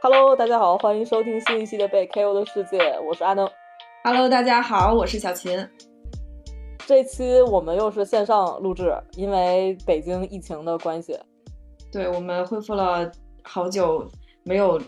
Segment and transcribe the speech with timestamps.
[0.00, 3.50] Hello，大家好，欢迎收听新一期的被 KO 的世界，我是阿能。
[4.04, 5.68] Hello，大家好，我是小秦。
[6.86, 11.18] 这期我们又是线上录制，因为北京疫情的关系。
[11.90, 13.10] 对，我们恢复了
[13.42, 14.08] 好久
[14.44, 14.80] 没有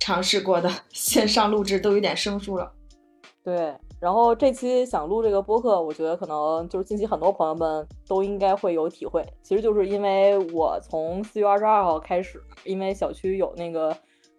[0.00, 2.72] 尝试过的 线上录制，都有点生疏了。
[3.44, 9.24] 对，然后这期想录这个播客，我觉得可能就是近期很多朋友们都应该会有体会。
[9.40, 13.96] 其实就是因为我从四月二十二号开始，因为小区有那个。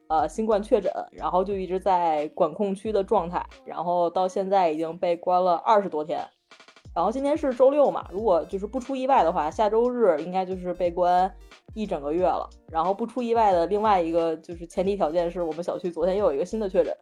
[0.09, 6.19] 呃，新冠确诊，然后就一直在管控区的状态，然后到现在已经被关了二十多天，
[6.93, 11.33] 然后今天是周六嘛，如果就是不出意外的话，下周日应该就是被关
[11.73, 12.47] 一整个月了。
[12.69, 16.95] 然后不出意外的另外一个就是前提条件是我们小区昨天又有一个新的确诊，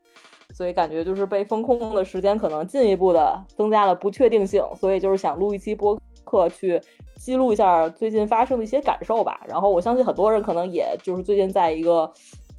[0.54, 6.80] 所以感觉就是被封控的时间可能进一步的增加了不确定性，所以就是想录一期播客去
[7.18, 9.42] 记录一下最近发生的一些感受吧。
[9.48, 12.10] 然后我相信很多人可能也就是最近在一个。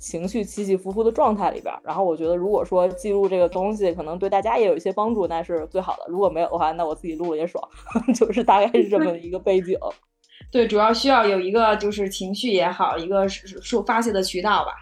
[0.03, 6.07] 情绪起起伏伏的状态里边，然后我觉得，如果说记录这个东西，可能对大家也有一些帮助，那是最好的。
[6.09, 7.63] 如果没有的话，那我自己录了也爽，
[8.13, 9.79] 就是大概是这么一个背景。
[10.51, 14.73] 对，主要需要有一个就是情绪也好，一个说发泄的渠道吧。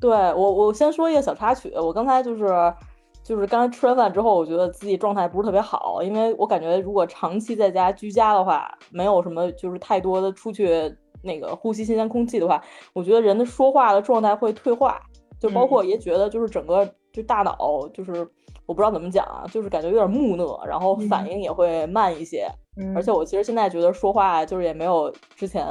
[0.00, 2.74] 对我，我先说一个小插曲，我刚才就是
[3.22, 10.92] 就是刚才吃完饭之后，我觉得自己状态不是特别好，因为我感觉如果长期在家居家的话，没有什么就是太多的出去。
[11.26, 12.62] 那个呼吸新鲜空气的话，
[12.94, 15.02] 我觉得人的说话的状态会退化，
[15.38, 18.26] 就包括也觉得就是整个就大脑就是
[18.64, 22.48] 我不知道怎么讲啊，就是感觉有点木讷，然后反应也会慢一些。
[22.94, 25.66] 而且我其实现在觉得说话就是也没有之前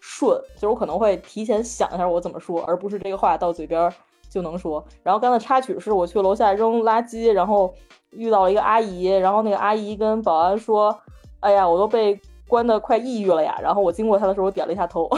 [0.00, 3.90] 顺，就是我可能会提前想一下我怎么说，而不是这个话到嘴边
[4.28, 4.84] 就能说。
[5.02, 7.72] 然后刚才插曲是我去楼下扔垃圾，然后
[8.10, 10.94] 遇到了一个阿姨，然后那个阿姨跟保安说
[11.40, 12.20] ：“哎呀，我都被。”
[12.52, 15.08] 关的快抑郁了呀，然后我经过他的时候，我点了一下头，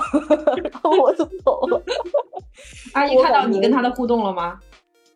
[0.63, 1.83] 然后我就走了。
[2.93, 4.57] 阿姨看到你跟他的互动了吗？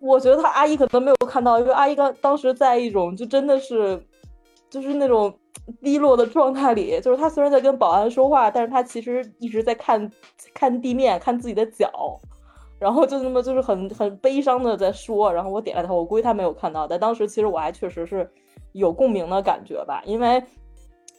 [0.01, 4.05] 我觉得他阿姨可能没有看到，因为阿姨刚当时在一种就真的是
[4.69, 5.33] 就是那种
[5.81, 10.11] 低落的状态里，就是他虽然在跟保安说话，但是他其实一直在看
[10.53, 12.19] 看地面，看自己的脚，
[12.81, 15.33] 然后就那么就是很很悲伤的在说。
[15.33, 18.29] 然后我点了头，我估计他没有看到，但当时其实我还确实是
[18.73, 20.43] 有共鸣的感觉吧，因为。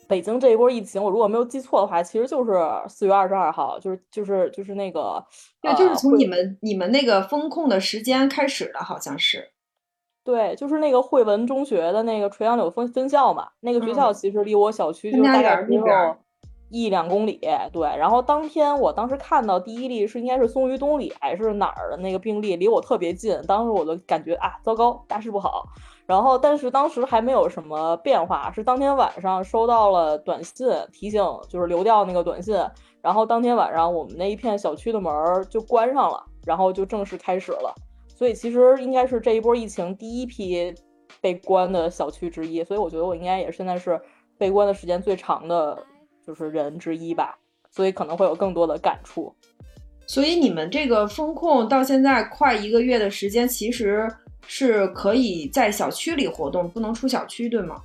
[0.09, 2.52] 北京这一波疫情，我如果没有记错的话，其实就是
[2.88, 5.24] 四月二十二号，就是就是就是那个，
[5.62, 9.52] 对，就是从你们你们那个封控的时间开始的，好像是。
[10.24, 15.86] 对，就是那个汇文中学的那个垂杨柳分分校嘛，那个学校其实离我小区就大概只有
[16.70, 17.40] 一两公里。
[17.72, 25.66] 对，然后当天我当时看到第一例是应该是松榆东里还是哪儿的那个病例，离我特别近，当时我就感觉啊，糟糕，大事不好。
[26.09, 32.56] 然后，但是当时还没有什么变化，是当天晚上收到了短信提醒，就是流调那个短信。
[33.00, 35.14] 然后当天晚上，我们那一片小区的门
[35.52, 37.75] 就关上了，然后就正式开始了。
[38.08, 40.74] 所以其实应该是这一波疫情第一批
[41.22, 42.64] 被关的小区之一。
[42.64, 44.02] 所以我觉得我应该也现在是
[44.36, 45.78] 被关的时间最长的，
[46.26, 47.38] 就是人之一吧。
[47.70, 49.31] 所以可能会有更多的感触。
[50.08, 54.12] 所以你们这个风控到现在快一个月的时间，其实。
[54.52, 57.76] 是可以在小区里活动，不能出小区，对吗？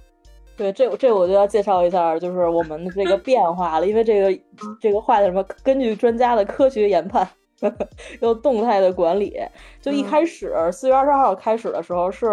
[0.57, 3.87] 对，这这我就要介绍一下，就是我们的这个变化了。
[3.87, 4.43] 因为这个
[4.81, 5.45] 这个话叫什么？
[5.63, 7.29] 根据专家的科学研判，
[8.21, 9.39] 要动态的管理。
[9.83, 12.27] 就一开始四月二十号开始的时候，是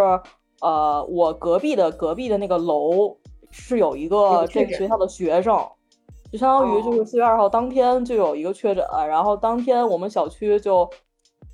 [0.61, 3.17] 呃，我隔壁的隔壁的那个楼
[3.51, 5.67] 是有一个这个学校的学生，
[6.31, 10.89] 就相当于就是四月二号当天就有一个确诊，然后当天我们小区就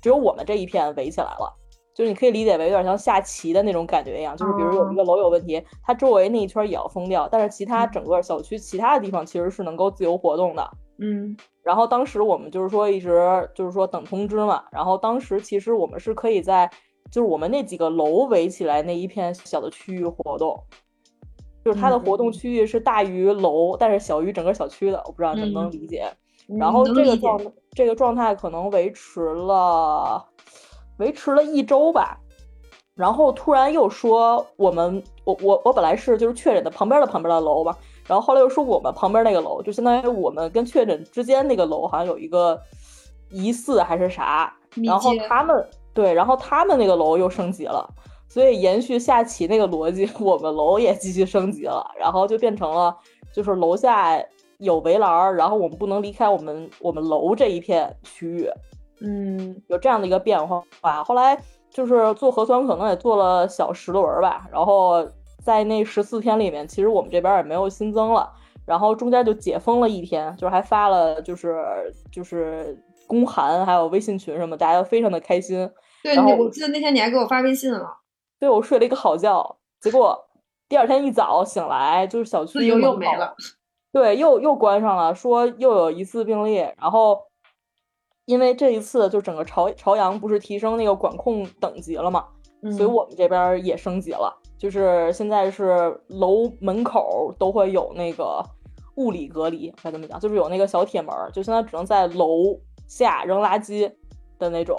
[0.00, 1.52] 只有我们这一片围起来了。
[1.98, 10.70] 就是你可以理解为有点像下棋的那种感觉一样，就是比如有一个楼有问题，它周围那一圈也要封掉，但是其他整个小区其他的地方其实是能够自由活动的。
[10.98, 16.70] 嗯，然后当时我们就是说一直就是说等通知嘛，然后当时其实我们是可以在
[17.10, 20.56] 就是我们那几个楼围起来那一片小的区域活动，
[21.64, 26.06] 就是它的活动区域是大于楼，但是小于整个小区的，我不知道能不能理解。
[26.46, 27.40] 然后这个状
[27.72, 30.24] 这个状态可能维持了。
[30.98, 32.18] 维持了一周吧，
[32.94, 42.60] 然后突然又说我们我我我本来是就是确诊的旁边的旁边的楼吧，然后后来又说我们旁边那个楼就相当于我们跟确诊之间那个楼好像有一个
[43.30, 44.52] 疑似还是啥，
[44.84, 47.88] 然后他们对，然后他们那个楼又升级了，
[48.28, 52.96] 所以延续下棋那个逻辑，我们楼也继续升级了，然后就变成了
[53.32, 54.20] 就是楼下
[54.58, 58.50] 有围栏，然后我们不能离开我们我们楼这一片区域。
[59.00, 61.04] 嗯，有这样的一个变化吧。
[61.04, 61.40] 后来
[61.70, 64.46] 就是做核酸，可能也做了小十轮吧。
[64.52, 65.06] 然后
[65.42, 68.30] 在那十四天里面，其实我们这边也没有新增了。
[68.66, 71.64] 然后中间就解封了一天，就是还发了就是
[72.12, 75.70] 就是公函，还有微信群什么，大家都非常的开心。
[76.02, 77.88] 对，然后我记得那天你还给我发微信了，
[78.38, 80.18] 对我睡了一个好觉，结果
[80.68, 83.34] 第二天一早醒来，就是小区又没了。
[83.90, 87.18] 对，又又关上了，说又有疑似病例，然后
[88.28, 92.26] 因为这一次就整个朝朝阳不是提升那个管控等级了嘛，
[92.76, 92.92] 所以嗯。
[92.92, 98.44] 我们这边儿也升级了，就是现在是楼门口都会有那个
[98.96, 102.54] 物理隔离，该怎么讲，就是有那个小铁门儿，就现在只能在楼
[102.86, 103.90] 下扔垃圾
[104.38, 104.76] 的那种，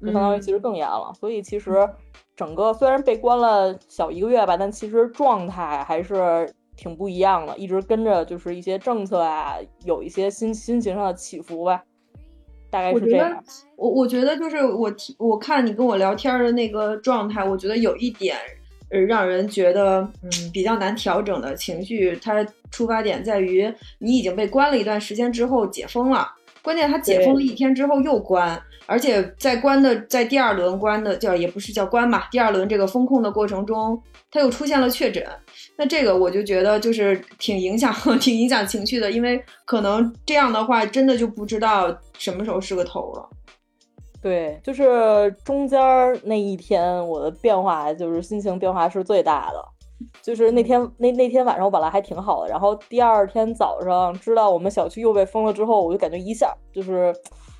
[0.00, 1.12] 就相当于嗯其实更严了。
[1.14, 1.88] 所以其实
[2.34, 9.54] 整个虽然被关了小一个月吧，但其实状态还是挺不一样的，一直跟着就是一些政策啊，
[9.84, 11.84] 有一些心心情上的起伏吧，
[12.70, 13.44] 大概我觉得是这样。
[13.76, 18.36] 我我觉得就是我听我看你跟我聊天的那个状态，我觉得有一点
[18.90, 26.28] 呃让人觉得嗯比较难调整的情绪，它出发点在于你已经被关了一段时间之后解封了，
[26.62, 35.24] 关键他解封了一天之后又关，而且在关的在第二轮关的叫也不是叫关吧，第二轮这个风控的过程中，他又出现了确诊。
[35.80, 43.28] 那这个我就觉得就是挺影响 挺影响情绪的，因为可能这样的话，真的就不知道什么时候是个头了。
[44.20, 49.64] 对，就是中间儿那一天，我的变化就是心情变化是最大的。
[50.20, 57.14] 就是那天那那天晚上我本来还挺好的，然后第二天早上知道我们小区又被封了之后，我就感觉一下就是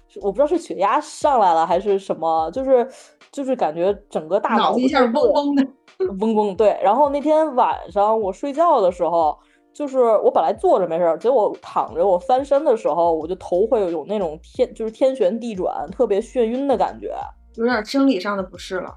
[0.09, 2.88] 是我不知道是血压上来了还是什么，就是
[3.31, 5.64] 就是感觉整个大脑子一下嗡嗡的。
[5.99, 6.79] 嗡嗡，对。
[6.83, 9.37] 然后那天晚上我睡觉的时候，
[9.73, 17.15] 就是我本来坐着没事儿，结果躺着，我翻身的时候，我就头会有那种天就是天旋地转，特别眩晕的感觉，
[17.56, 18.95] 有点生理上的不适了。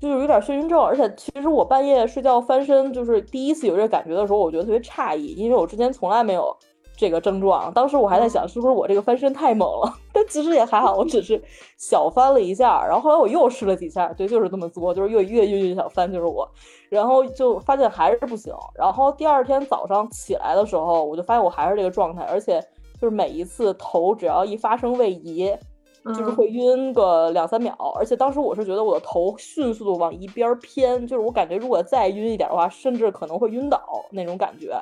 [0.00, 0.80] 就是有点眩晕症。
[0.80, 6.56] 而且其实我半夜睡觉翻身，就是第一次有这感觉的时候，我觉得特别诧异，因为我之前从来没有
[6.98, 7.72] 这个症状。
[7.72, 9.94] 当时我还在想，是不是我这个翻身太猛了？
[10.12, 11.40] 但其实也还好，我只是
[11.76, 16.46] 小翻了一下，然后后来我又试了几下，对，就是这么做，就是越越越越想翻，就是我，
[16.90, 18.52] 然后就发现还是不行。
[18.74, 22.60] 然后第二天早上起来的时候，我就发现我还是这个状态，而且
[23.00, 25.56] 就是每一次头只要一发生位移，
[26.04, 33.80] 就是嗯会晕个两三秒，而且当时我是觉得我的头迅速的往一边偏，就是我感觉如果再晕一点的话，甚至可能会晕倒
[34.10, 34.76] 那种感觉。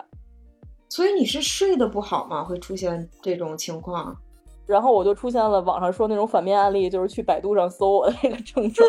[0.88, 2.42] 所以你是睡得不好吗？
[2.44, 4.16] 会出现这种情况？
[4.66, 8.88] 然后我就出现了网上说那种反面案例，就是去百度上搜我的那个症状，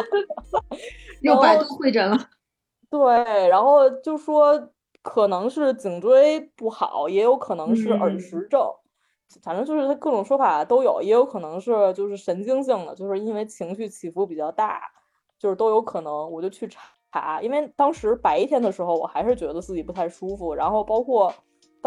[1.22, 2.18] 又百度会诊了。
[2.90, 4.70] 对，然后就说
[5.04, 8.68] 可能是颈椎不好，也有可能是耳嗯石症，
[9.44, 14.82] 反正就是它各种说法都有，也有可能是就是神经性的，就是因为情绪起伏比较大，
[15.38, 16.32] 就是都有可能。
[16.32, 16.68] 我就去
[17.12, 21.32] 查，因为当时白天的时候我还是觉得自己不太舒服，然后包括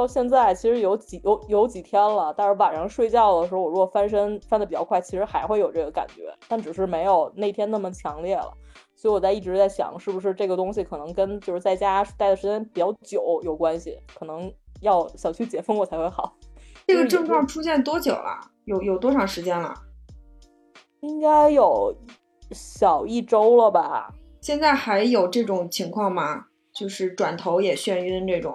[0.01, 8.51] 到现在其实有几有有几天了，但是晚上睡觉的时候，我如果翻身翻的比较快，其实还会有这个感觉，但只是没有那天那么强烈了。
[8.97, 14.51] 所以我在一直在想，是不是这个东西可能跟就是在家待的时间比较久有关系，可能
[14.81, 16.35] 要小区解封我才会好。
[16.89, 18.41] 这个症状出现多久了？
[18.65, 19.75] 有有多长时间了？
[21.01, 21.95] 应该有
[22.53, 24.15] 小一周了吧？
[24.41, 26.47] 现在还有这种情况吗？
[26.73, 28.55] 就是转头也眩晕这种。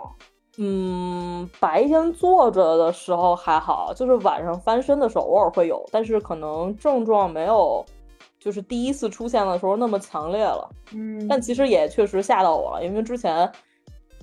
[0.58, 7.84] 嗯，白天坐着的时候还好，就是晚上翻身的时候偶尔会有，但是可能症状没有
[8.40, 10.70] 就是第一次出现的时候那么强烈了。
[10.94, 13.52] 嗯，但其实也确实吓到我了，因为之前，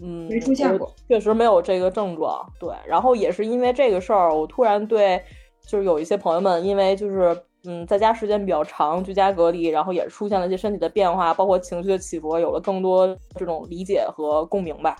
[0.00, 2.44] 嗯，没出现过，确实没有这个症状。
[2.58, 5.22] 对，然后也是因为这个事儿，我突然对，
[5.66, 13.06] 就是有一些朋友们，因为就是嗯，在家时间比较长，居家隔离，然后也出现了一些身体的变化，包括情绪的起伏，有了更多
[13.36, 14.96] 这种理解和共鸣吧，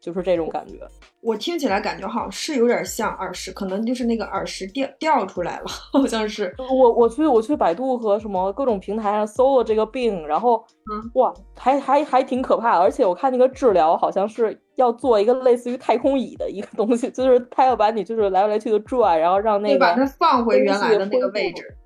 [0.00, 0.78] 就是这种感觉。
[1.20, 6.54] 我听起来感觉好像是有点像耳石，可能就是那个耳石掉掉出来了，好像是。
[6.58, 21.76] 我我去我去百度和什么各种平台上搜了这个病，然后嗯哇，还还还挺可怕的，而且我看那个治疗好像是要做一个类似于太空椅的一个东西，就是他要把你就是来来去的转，然后让那个把它放回原来的那个位置。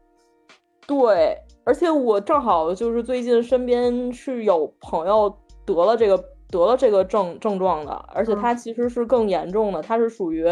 [0.87, 10.46] 对，而且我正好就是最近身边是有朋友得了这个得了这个症症状的，而且嗯他其实是更严重的，他是属于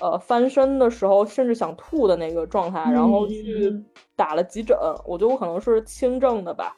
[0.00, 3.84] 呃翻身的时候甚至想吐的那个状态，然后去嗯
[4.16, 6.76] 打了急诊，我觉得我可能是轻症的吧。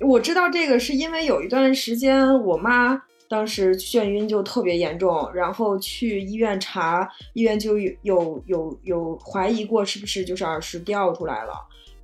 [0.00, 11.52] 我知道这个是因为有一段时间我妈当时眩晕就特别严重，然后去医院查，医院就有有有有怀疑过是不是就是耳石掉出来了。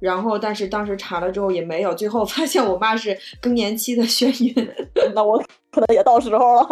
[0.05, 4.71] 然后，但是当时查了之后也没有，最后发现我妈是更年期的眩晕。
[5.15, 5.43] 那我
[5.73, 6.69] 可能也到时候了。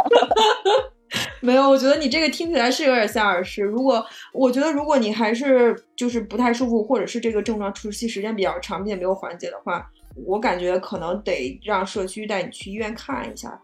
[1.40, 3.62] 没有，我觉得你这个听起来是有点像耳石。
[3.62, 9.90] 如果我觉得，如果你还是就是不太舒服，或者是这个症状持续时间比较长，并且没有缓解的话，
[10.26, 13.58] 我感觉可能得让社区带你去医院看一下。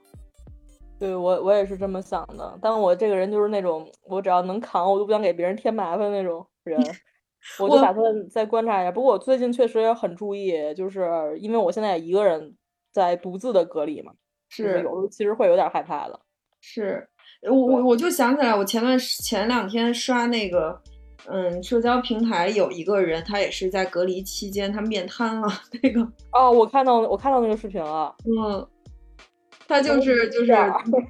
[0.98, 2.58] 对我，我也是这么想的。
[2.62, 6.80] 但我这个人就是那种，我只要能扛，我就不想给别人添麻烦那种人。
[7.58, 8.92] 我就打算再观察一下。
[8.92, 12.54] 不过我最近确实也很注意，就是因为我现在一个人
[12.92, 14.12] 在独自的隔离嘛，
[14.48, 16.20] 是有时候其实会有点害怕的。
[16.60, 17.08] 是。
[17.42, 20.76] 我我我就想起来，我前段前两天刷那个，
[21.28, 25.48] 嗯，社交平台有一个人，他也是在隔离期间，他面瘫了。
[25.80, 26.00] 那个
[26.32, 28.12] 哦，我看到我看到那个视频了。
[28.24, 28.66] 嗯，
[29.68, 30.52] 他就是就是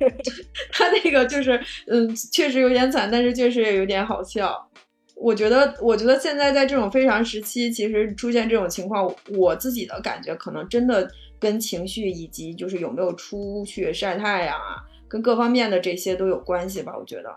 [0.71, 4.68] 他那个就是嗯，确实有点惨，但是确实也有点好笑。
[5.21, 14.85] 我觉得我觉得现在在这种非常时期，其实出现这种情况，我自己的感觉可能真的跟情绪以及就是有没有出去晒太阳啊。
[15.09, 17.35] 跟各方面的这些都有关系吧，我觉得，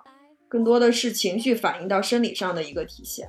[0.50, 3.26] 更多的是情绪反映到生理上的一个体现。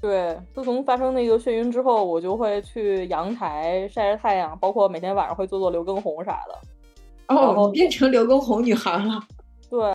[0.00, 7.34] 对，自从发生那个眩晕之后，我就会去阳台晒晒太阳，包括每天晚上会做做刘畊宏啥的。
[7.36, 9.20] 哦，变成刘畊宏女孩了。
[9.70, 9.94] 对，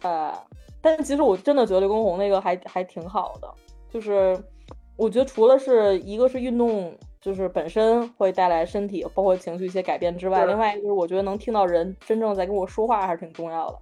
[0.81, 3.53] 但是其实我真的觉得刘畊宏那个还还挺好的，
[3.89, 4.38] 就是
[4.96, 6.96] 我觉得除了是一个是运动。
[7.20, 13.79] 就是本身会带来身体包括情绪一些改变之外，另外一个就是我觉得能听到人真正在跟我说话还是挺重要的。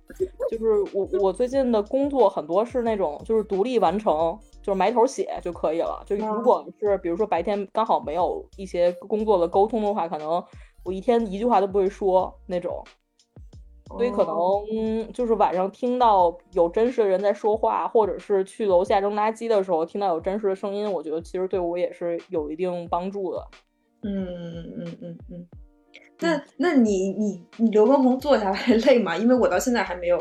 [0.49, 6.01] 就是我我最近的工作很多是那种就是独立完成，就是埋头写就可以了。
[6.07, 10.43] 就如果是比如说白天刚好没有一些工作的沟通的话，可能
[10.83, 12.83] 我一天一句话都不会说那种。
[13.87, 23.47] 所以可能就是晚上听到有真实的人在说话，或者是去楼下扔垃圾的时候听到有真实的声音，我觉得其实对我也是有一定帮助的。
[24.01, 25.47] 嗯嗯嗯嗯嗯。
[26.19, 29.15] 那那你你你刘畊宏坐下来 累吗？
[29.17, 30.19] 因为我到现在还没有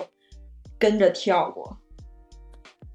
[0.78, 1.76] 跟着跳过。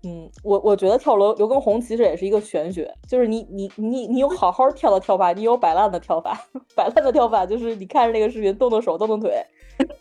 [0.03, 6.39] 嗯，我我觉得跳刘刘畊宏其实也是一个玄学，就是你你你你有好好跳的跳法，你有摆烂的跳法。
[6.75, 9.43] 摆烂的跳法就是你看着那个视频动动手动动腿。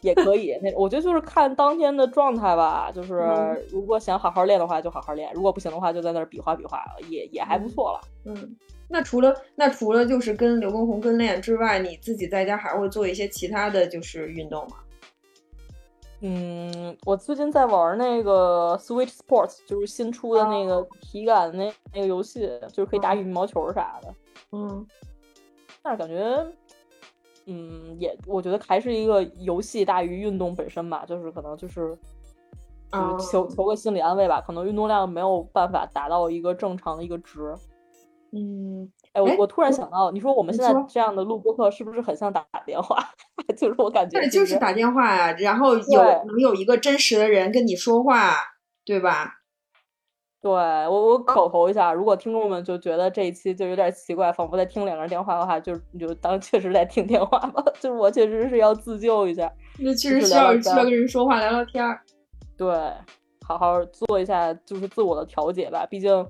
[0.01, 2.91] 也可以，那我觉得就是看当天的状态吧。
[2.93, 3.15] 就是
[3.71, 8.01] 如果想好好练的话，就好好练；如果不行的话，就在那儿比划比划，也也还不错了。
[8.25, 8.57] 嗯，
[8.89, 14.79] 那除了那除了就是跟刘畊宏跟练之外，你自己在家还会做一些其他的就是运动吗？
[16.21, 24.15] 嗯，我最近在玩那个 Switch Sports，就是新出的那个体感那那个游戏，就是可以打羽毛球啥的。
[24.53, 24.87] 嗯，
[25.83, 26.47] 但是感觉。
[27.51, 31.97] 嗯，也我觉得还是一个游戏大于运动本身吧，就是可能就是
[32.93, 37.55] 就是求求个心理安慰吧，可能运动量没有办法达到一个正常的一个值。
[38.33, 42.97] 嗯，哎，我我突然想到，你说我们现在这样的录播课是不是很像打电话？
[43.57, 48.35] 就是我感觉对，就是打电话呀，然后有能有一个真实的人跟你说话，
[48.85, 49.35] 对吧？
[50.41, 57.61] 对我，我口头一下，如果听众们就觉得这一期就有点奇怪，仿佛在听两个人电话的话，就你就当确实在听电话吧。
[57.81, 62.01] 就是我确实是要自救一下，那确实需要需要跟人说话聊聊天儿。
[62.57, 62.69] 对，
[63.45, 65.85] 好好做一下就是自我的调节吧。
[65.91, 66.25] 毕竟，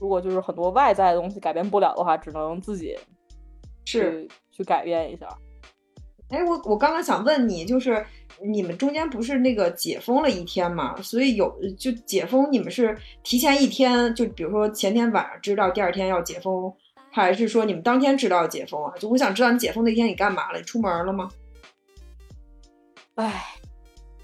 [0.00, 2.96] 如果就是很多外在的东西改变不了的话，只能自己
[3.84, 5.28] 是去改变一下。
[6.30, 8.06] 哎，我我刚刚想问你，就是
[8.40, 10.96] 你们中间不是那个解封了一天嘛？
[11.02, 16.72] 所以有就解封，你们是提前一天，就比如说前天晚上知道第二天要解封，
[17.10, 18.94] 还是说你们当天知道解封啊？
[18.96, 20.58] 就我想知道你解封那天你干嘛了？
[20.58, 21.28] 你出门了吗？
[23.16, 23.44] 哎，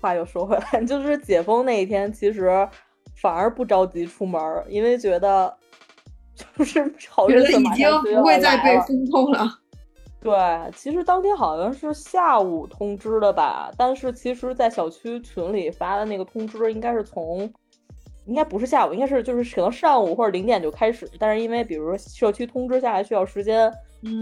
[0.01, 2.69] 话又说回来， 就是解封那一天，其实
[3.21, 5.53] 反而不着急出门，因为觉得
[6.59, 9.49] 就是好日子已经不会再被封控了。
[10.21, 10.35] 对，
[10.75, 17.49] 其实当天好像是下午通知的吧，但是其实，在小区群里发的那个通知，应该是从，
[18.27, 23.73] 应该不是下午，应该是就是可能上午或者零点就开始，但是因为比如说社区通知下来需要时间，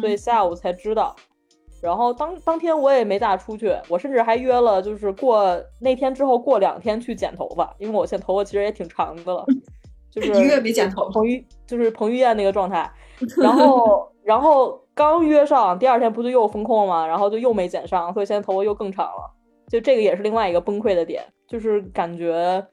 [0.01, 1.17] 所以下午才知道。
[1.81, 9.47] 然后当当天我也没咋出去，我甚至还约了，就是过那天之后过两天去剪头发，因为我现在头发其实也挺长的了，
[10.15, 12.89] 就 是一个月没剪头，彭于就是彭于晏那个状态，
[13.37, 14.83] 然后然后。
[14.97, 17.05] 刚约上，第二天不就又封控吗？
[17.05, 19.29] 然后就又没剪上，所以现在头发又更长了。
[19.69, 22.65] 就这个也是另外一个崩溃的点，就是感觉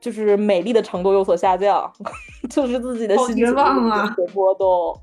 [0.00, 1.88] 就是美丽的程度有所下降，
[2.50, 5.00] 就是自己的心绝望啊，波动。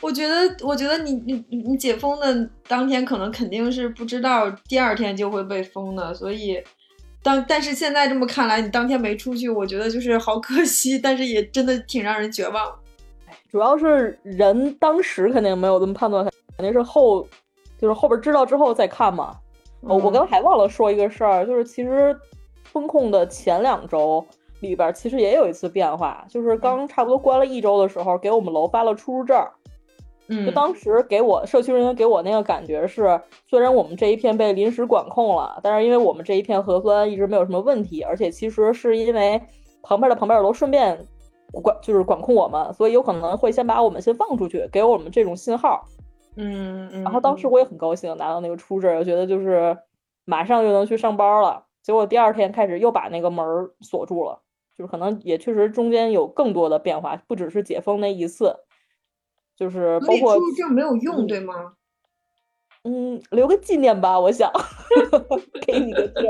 [0.00, 6.60] 我觉得，我觉得你你你解封的当天可能肯定是不知道第二天就会被封的，所以
[7.22, 12.74] 当但是现在这么看来，你当天没出去，我觉得就是好可惜，但是也真的挺让人绝望。
[13.50, 16.24] 主要是人当时肯定没有这么判断，
[16.56, 17.26] 肯定是后，
[17.78, 19.36] 就是后边知道之后再看嘛。
[19.80, 22.16] 我我刚还忘了说一个事儿，就是其实
[22.64, 24.24] 风控的前两周
[24.60, 29.44] 里边，其实也有一次变化，就是刚差不多关了一周的时候，给我们楼发了出入证。
[30.34, 39.40] 嗯，就当时给我社区人员给我那个感觉是，虽然我们这一片被临时管控了，但是因为我们这一片核酸一直没有什么问题，而且其实是因为
[39.82, 40.98] 旁边的旁边楼顺便
[41.52, 45.84] 管就是管控我们，所以有可能会先把我们先放出去，给我们这种信号。
[46.36, 47.02] 嗯嗯。
[47.02, 49.76] 然后当时我也很高兴拿到那个出证，我觉得就是
[50.24, 51.64] 马上就能去上班了。
[51.82, 53.44] 结果第二天开始又把那个门
[53.80, 54.40] 锁住了，
[54.78, 58.56] 就是可能也确实中间有更多的变化，不只是解封那一次。
[59.56, 61.74] 就是包括出入证没有用，对吗？
[62.84, 64.50] 嗯，留个纪念吧，我想
[65.66, 66.24] 给你个证。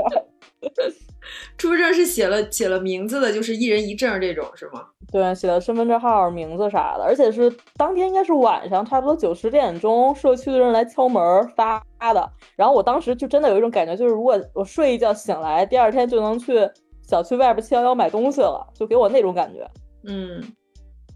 [1.57, 4.85] 出入证是写了写了名字的，就是一人一证这种是吗？
[5.11, 11.81] 对，写了身份证号、名字啥的，而且是当天应该是晚上，差不多九十点钟，社区的人来敲门发
[12.13, 12.29] 的。
[12.55, 16.69] 然后我当时就真的有一种感觉，就是如果我睡一觉醒来，第二天就能去
[17.07, 19.67] 小区外边七幺幺买东西了，就给我那种感觉。
[20.03, 20.43] 嗯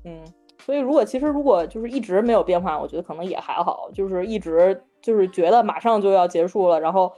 [0.03, 0.23] 嗯。
[0.67, 3.89] 所以，如果其实如果就是一直没有变化，我觉得可能也还好。
[3.93, 7.09] 就是一直就是觉得马上就要结束了，然后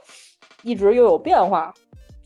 [0.62, 1.74] 一直又有变化，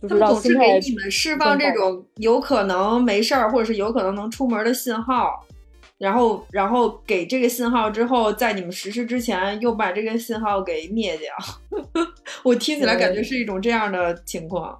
[0.03, 5.43] 就是让总是给你们释放这种有可能没事儿，或者是有可能能出门的信号，
[5.97, 11.33] 然后然后给这个信号之后，在你们实施之前又把这个信号给灭掉。
[12.45, 14.79] 我听起来感觉是一种这样的情况。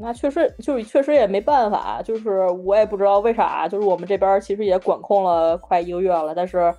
[0.00, 6.74] 那确实就是确实也没办法，就是我也不知道为啥，就是我们这边其实也管控了快一个月了，但是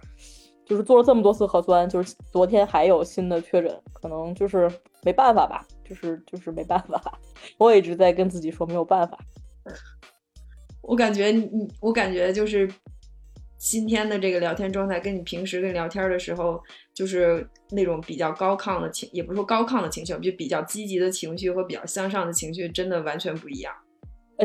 [0.65, 4.69] 就是做了这么多次核酸，就是昨天还有新的确诊，可能就是
[5.03, 7.01] 没办法吧，就是就是没办法。
[7.57, 9.17] 我一直在跟自己说没有办法。
[10.81, 12.69] 我感觉你，我感觉就是
[13.57, 16.61] 今天的这个聊天状态，跟你平时跟聊天的时候，
[16.93, 17.47] 就是。
[17.69, 23.73] 那种比较高亢的情，也不是说高亢的情绪，就比较积极的情绪和比较向上的情绪，真的完全不一样。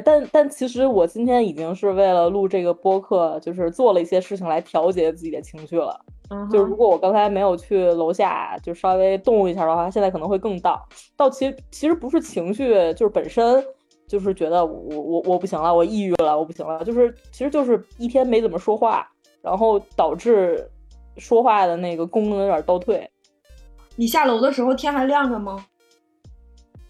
[0.04, 6.05] 但但其实我今天已经是为了录这个播客，就是做了一些事情来调节自己的情绪了。
[6.31, 10.85] 嗯，就是如果我刚才没有去楼下就稍微动一下的话，现在可能会更到
[11.16, 13.64] 到其其实不是情绪，就是本身
[14.12, 19.09] 就是觉得我我我不行了，我抑郁了，我不行了，就是其实就是一天没怎么说话，
[19.40, 20.70] 然后导致
[21.16, 23.11] 说话的那个功能有点倒退。
[23.96, 25.64] 你下楼的时候天还亮着吗？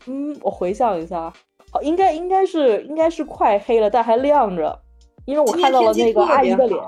[0.06, 1.32] 嗯，我回想一下，
[1.70, 4.76] 好，应该应该是应该是快黑了，但还亮着，
[5.24, 6.80] 因为我看到了那个阿姨的脸。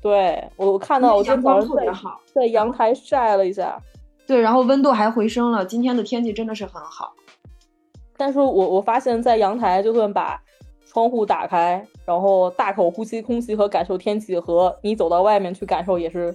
[0.00, 1.92] 对，我看到我今天早上在
[2.32, 3.82] 在阳台晒了一下，
[4.28, 5.66] 对，然后温度还回升了。
[5.66, 7.12] 今天的天气真的是很好，
[8.24, 10.40] 但是我我发现，在阳台就算把
[10.86, 16.32] 窗户打开，然后大口呼吸空气和感受天气，和你走到外面去感受也是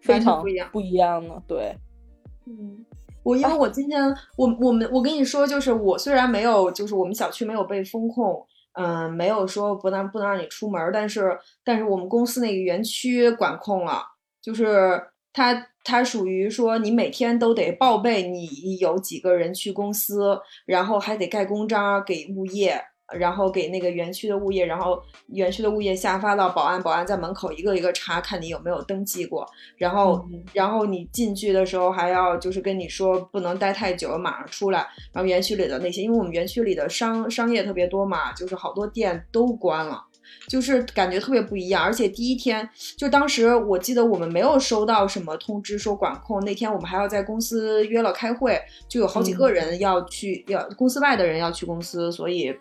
[0.00, 1.76] 非常不一样不一样的，对。
[2.46, 2.82] 嗯，
[3.22, 4.02] 我因为我今天
[4.38, 14.00] 我我们我跟你说，就是我虽然没有，就是我们小区没有被封控，嗯，没有说不能不能让你出门，但是但是我们公司那个园区管控了，
[14.40, 14.98] 就是
[15.36, 22.82] 它它属于说你每天都得报备你有几个人去公司，然后还得盖公章给物业。
[23.16, 29.46] 然后给那个园区的物业，然后园区的物业下发到保安，保安在门口一个一个查看你有没有登记过。
[29.76, 34.80] 然后，然后你进去的时候还要就是跟你说不能待太久，马上出来。
[35.12, 40.02] 然后园区里的那些，因为我们园区里的商商业特别多嘛，就是好多店都关了，
[40.48, 41.82] 就是感觉特别不一样。
[41.82, 52.54] 而且第一天就当时我记得我们没有收到什么通知说管控，那天我们还要在公司约了开会，就有好几个人要去，要公司外的人要去公司，所以。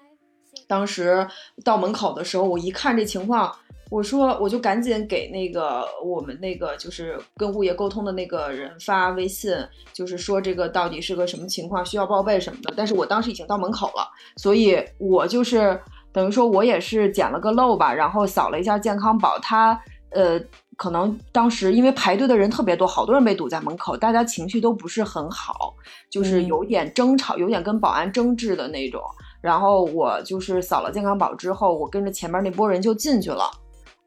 [0.67, 1.27] 当时
[1.63, 3.53] 到门口的时候，我一看这情况，
[3.91, 9.53] 我说我就赶紧给那个我们那个就是跟物业沟通的那个人发微信，
[9.93, 12.73] 就是说这个到底是个什么情况，需要报备什么的。
[12.75, 15.79] 但是我当时已经到门口了，所以我就是
[16.15, 19.77] 等于说我也是捡了个漏吧，然后扫了一下健康宝，他
[20.11, 20.39] 呃
[20.77, 25.73] 可能当时因为排队的人特别多，好多人被堵在门口，大家情绪都不是很好，
[26.09, 29.01] 就是有点争吵，有点跟保安争执的那种。
[29.41, 33.51] 然后我就是扫了健康宝之后，我跟着前面那波人就进去了，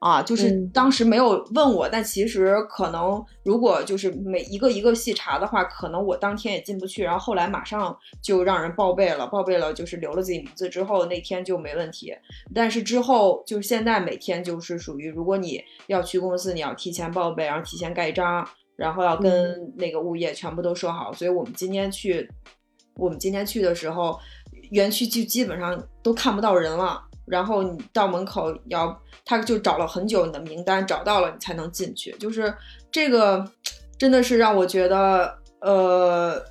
[0.00, 7.02] 啊，就是当时没有问我，但其实可能如果就是每一个一个细查的话，可能我当天也进不去。
[7.02, 12.14] 然后后来马上就让人报备了，报备了就是留了自己名字之后，那天就没问题。
[12.54, 21.12] 但是之后就是现在每天就是属于，如果你要去公司，你要提前报备，然后提前盖章，然后要跟那个物业全部都说好。
[21.12, 22.30] 所以我们今天去，
[22.94, 24.16] 我们今天去的时候。
[24.70, 32.12] 园区就基本上都看不到人了，然后你到门口要，他就找了很久你的名单，找到了你才能进去。
[32.18, 32.52] 就是
[32.90, 33.44] 这个，
[33.98, 36.42] 真的是让我觉得，呃，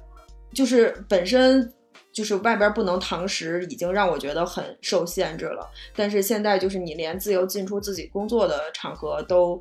[0.54, 1.72] 就是本身
[2.14, 5.70] 就是外边不能堂食，已经让我觉得很受限制了。
[5.96, 9.60] 但是现在就是你连自由进出自己工作的场合都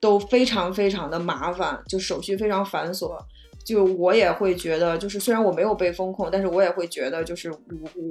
[0.00, 3.16] 都非常非常的麻烦，就手续非常繁琐。
[3.64, 7.58] 就我也会觉得，就是虽然我没有被封控，但是我也会觉得，就是我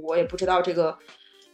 [0.03, 0.95] 我也不知道这个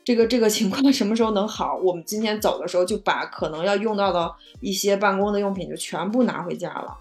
[0.04, 1.76] 这个这个情况什么时候能好。
[1.78, 6.98] 我们今天走的时候就把可能要用到的一些办公的用品就全部拿回家了。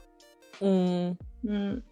[0.60, 1.16] 嗯
[1.48, 1.82] 嗯，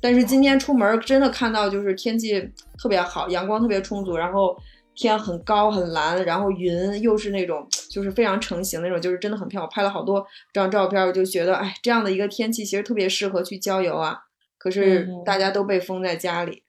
[0.00, 2.40] 但是今天出门真的看到就是天气
[2.78, 4.56] 特别好，阳光特别充足，然后
[4.94, 9.68] 天很高很蓝，然后云又是那种就是非常成型那种，就是真的很漂亮。
[9.68, 14.22] 我拍了好多张照片，我就觉得哎，这样的一个天气其实特别适合去郊游啊。
[14.58, 16.64] 可是大家都被封在家里，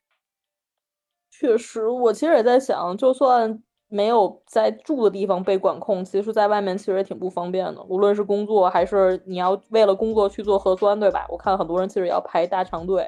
[1.32, 7.82] 确实，我其实也在想，就算没有在住的地方被管控，其实在外面其实也挺不方便的。
[7.84, 11.26] 无论是工作还是你要为了工作去做核酸，对吧？
[11.30, 13.08] 我看很多人其实也要排大长队。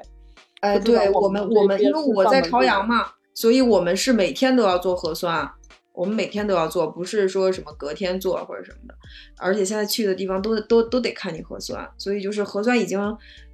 [0.60, 5.50] 哎，对我们，我们因为我在朝阳嘛，所以我们是每天都要做核酸。
[5.92, 8.94] 我们每天都要做，不是说什么隔天做或者什么的，
[9.38, 12.98] 而且现在去的地方都都都得看你核酸，所以就是核酸已经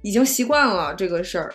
[0.01, 1.53] 已经习惯了这个事儿。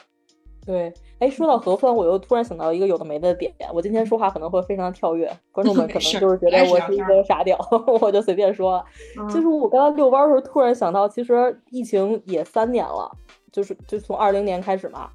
[0.65, 7.59] 对，哎，说到核酸，我又突然想到一个有的没的点，我今天说话可能会非常的跳跃，观众们 可能就是觉得我是一个傻屌，
[8.01, 8.85] 我就随便说。
[9.29, 13.11] 就是我刚刚遛弯的时候突然想到，其实疫情也三年了，
[13.51, 15.11] 就是就从二零年开始嘛。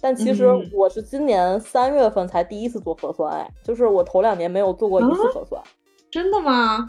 [0.00, 5.62] 但其实我是今年三月份才第一次做核酸，哎，就是我头两年没有做过一次核酸，
[6.10, 6.88] 真的吗？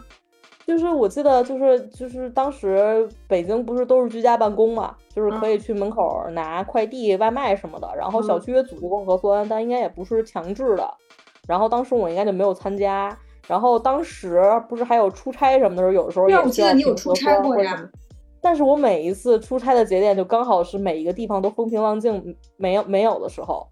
[0.66, 10.88] 就是我记得，就是就是当时北京不是都是居家办公嘛，就是可以去门口拿快递、外卖什么的，然后小区也组织过核酸，但应该也不是强制的。
[11.48, 13.16] 然后当时我应该就没有参加。
[13.48, 17.90] 然后当时不是还有出差什么的时候，有的时候也我记得你有出差过呀。
[18.40, 23.66] 但是我每一次出差的节点就刚好是每一个地方都风平浪静，没有没有的时候，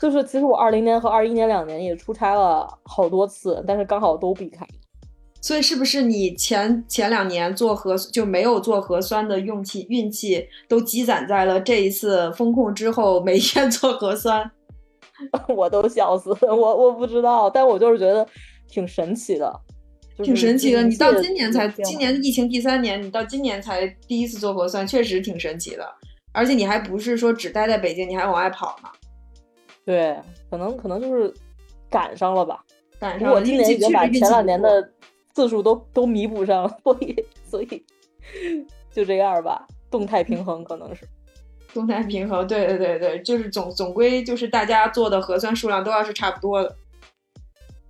[0.00, 4.66] 就是其实我二零年和二一年两年也出差了好多次，但是刚好都避开。
[5.42, 14.50] 所以是不是你前前两年做核就没有做核酸的运气运气都积攒在了这一次封控之后每天做核酸？
[15.54, 18.26] 我都笑死，我我不知道，但我就是觉得
[18.68, 19.60] 挺神奇的。
[20.22, 25.84] 挺神奇的，你到今年才，今年疫情第三年，你到今年才第一次做核酸，确实挺神奇的。
[26.32, 28.88] 而且你还不是说只待在北京，你还往外跑呢。
[29.84, 30.16] 对，
[30.50, 31.32] 可能可能就是
[31.90, 32.62] 赶上了吧。
[33.00, 33.34] 赶上了。
[33.34, 34.86] 我今年已经把前两年的
[35.32, 37.84] 次数都都弥补上了， 所以所以
[38.92, 41.06] 就这样吧，动态平衡可能是。
[41.74, 46.76] 动态平衡，对对对对，就是总总归就是大家做的核酸数量都要是差不多的。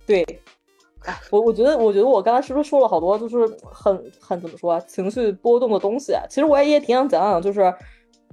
[0.05, 0.25] 对。
[1.29, 6.13] 我我觉得，我觉得我刚才是不是说了好多，就是很很怎么说，情绪波动的东西。
[6.29, 7.73] 其实我也也挺想讲讲，就是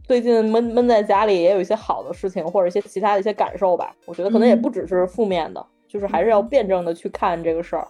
[0.04, 3.92] 最近闷闷在家里也有一些好的事情，或者一些其他的一些感受吧。
[4.06, 7.88] 我觉得可能也不只是负面的，就是还是要辩证的去看这个事儿。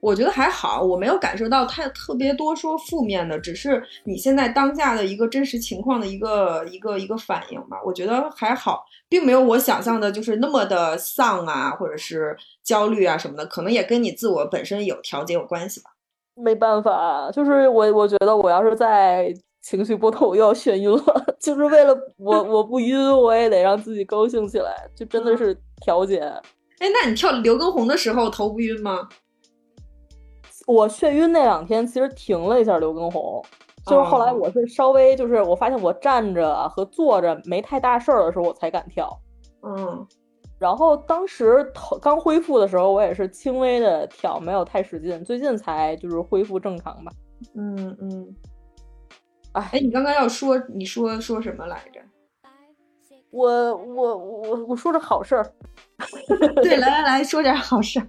[0.00, 7.76] 我觉得还好，我没有感受到太特别多说负面的，只是你现在当下的一个真实情况的一个一个一个反应吧。
[7.84, 15.90] 我觉得还好，并没有我想象的就是那么的丧啊，或者是焦虑啊什么的，可能也跟你自我本身有调节有关系吧。
[16.34, 26.20] 没办法，就是我我觉得我要是在情绪波动，我又要眩晕了， 就是为了 我我不晕，我也得让自己高兴起来，就真的是调节。
[26.78, 29.08] 哎，那你跳刘畊宏的时候头不晕吗？
[30.68, 33.42] 我眩晕那两天其实停了一下刘畊宏，
[33.86, 39.08] 就是后来我是稍微就是我发现我站着和坐着没太大事儿的时候我才敢跳，
[39.62, 40.06] 嗯，
[40.58, 47.10] 然后当时头刚恢复的时候我也是轻微的跳，没有太使劲，最近才就是恢复正常吧。
[47.54, 48.36] 嗯嗯，
[49.52, 52.00] 哎哎，你刚刚要说你说说什么来着？
[53.30, 55.50] 我我我我说着好事儿，
[56.62, 58.06] 对，来来来说点好事儿。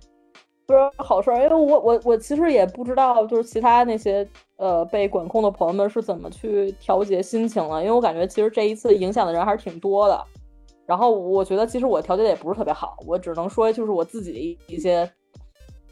[0.70, 4.28] 不是好事儿，因为我我我其实也不知道，就是其他那些
[4.58, 7.82] 呃被管控的朋友们是怎么去调节心情了。
[7.82, 10.24] 因为我感觉其实这一次影响的人还是挺多的。
[10.86, 15.12] 然后我觉得其实我调节的也不是特别好，我只能说就是我自己的一些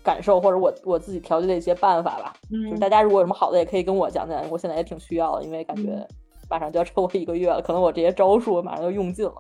[0.03, 2.35] 感受或者我我自己调节的一些办法吧。
[2.51, 6.07] 嗯，就是大家如果有什么好的也可以跟我讲讲，我现在也挺需要的，因为感觉
[6.51, 9.33] 马上就要超过一个月了，可能我这些招数马上就用尽了。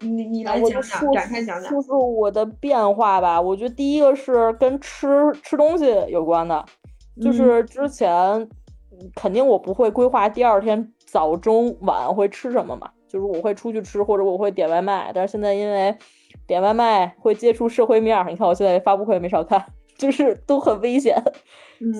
[0.00, 3.40] 你你来讲讲，展开讲讲，就是我的变化吧。
[3.40, 5.08] 我觉得第一个是跟吃
[5.42, 6.64] 吃东西有关的，
[7.20, 8.48] 就是之前
[9.14, 15.10] 肯定我不会规划第二天早中晚会吃什么嘛，就是我会出去吃或者我会点外卖。
[15.14, 15.94] 但是现在因为
[16.46, 19.64] 点外卖会接触社会面，你看我现在发布会没少看，
[19.98, 21.20] 就是都很危险，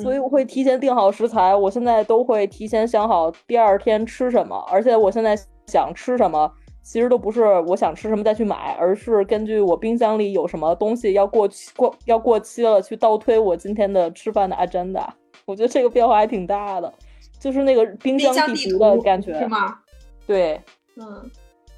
[0.02, 1.54] 所以我会提前订好食材。
[1.54, 6.52] 我现在都会提前想好第二天吃什么，而且我现在想吃什么。
[6.88, 15.06] 其实都不是我想吃什么再去买，而是根据我冰箱里有什么东西要过期过要过期了，去倒推我今天的吃饭的 agenda。
[15.44, 16.90] 我觉得这个变化还挺大的，
[17.38, 19.78] 就是那个冰箱地图的感觉，是吗？
[20.26, 20.58] 对，
[20.96, 21.30] 嗯，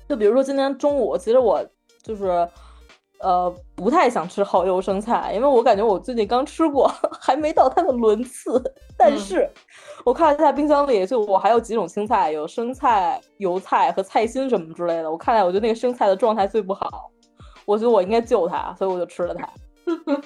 [0.08, 1.60] 就比如说今天中午，其实我
[2.04, 2.48] 就是。
[3.22, 8.58] 呃，不太想吃蚝油生菜，因为我感觉我最近刚吃过， 还没到它的轮次。
[8.96, 9.46] 但是，
[10.04, 15.10] 我看了一下冰箱里，就我还有几种青菜，有生菜、油菜和菜心什么之类的。
[15.10, 17.10] 我看来，我觉得那个生菜的状态最不好，
[17.66, 19.48] 我觉得我应该救它，所以我就吃了它。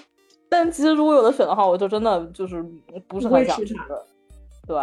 [0.49, 2.65] 但其实如果有的选的话，我就真的就是
[3.09, 3.75] 不是很想吃。
[4.67, 4.77] 对，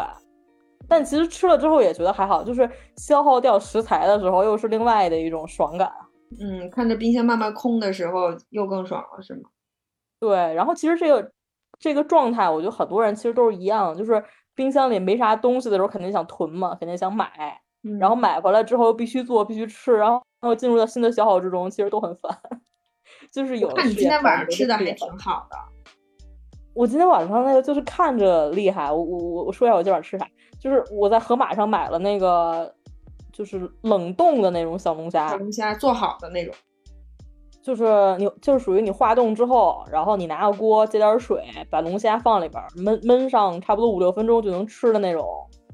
[0.87, 5.89] 但其实吃了之后也觉得还好，就是消耗掉食材的时候，又是另外的一种爽感。
[6.39, 9.49] 嗯，看着冰箱慢慢空的时候，又更爽了，是吗？
[10.19, 11.31] 对，然后其实这个
[11.79, 14.23] 这个状态，我觉得很多人其实都是一样，就是
[14.55, 17.61] 冰箱里没啥东西的时候，肯定想囤嘛，肯定想买，
[17.99, 22.37] 然后买回来之后必须做，必须吃，然后然后进入到新的消耗之中，其实都很烦。
[23.31, 23.67] 就是有。
[23.69, 25.57] 看你今天晚上吃的还挺好的。
[26.73, 30.27] 我今天晚上那个就是看着厉害，我我我我说一下我今晚吃啥，
[30.59, 32.73] 就是我在盒马上买了那个。
[33.33, 36.53] 就是冷冻的那种小龙虾，小龙虾做好的那种，
[37.61, 45.25] 就是你就是属于你化冻之后，然后你拿个锅接点水，把龙虾放里边焖焖上差不多五六分钟就能吃的那种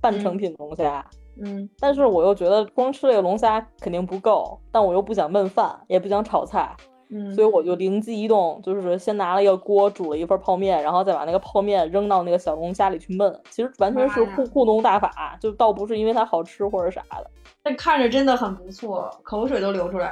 [0.02, 1.06] 半成品龙虾。
[1.40, 6.76] 嗯，但是我又觉得光吃这个龙虾肯定不够，但我又不想焖饭，也不想炒菜。
[7.10, 13.34] 嗯，所以我就灵机一动，就是先拿了一个锅煮了一份泡面，然后再把那个泡面扔到那个小龙虾里去焖。
[13.50, 17.32] 其实完全是糊糊弄大法，就倒不是因为它好吃或者啥的。
[17.64, 20.12] 但看着真的很不错，口水都流出来。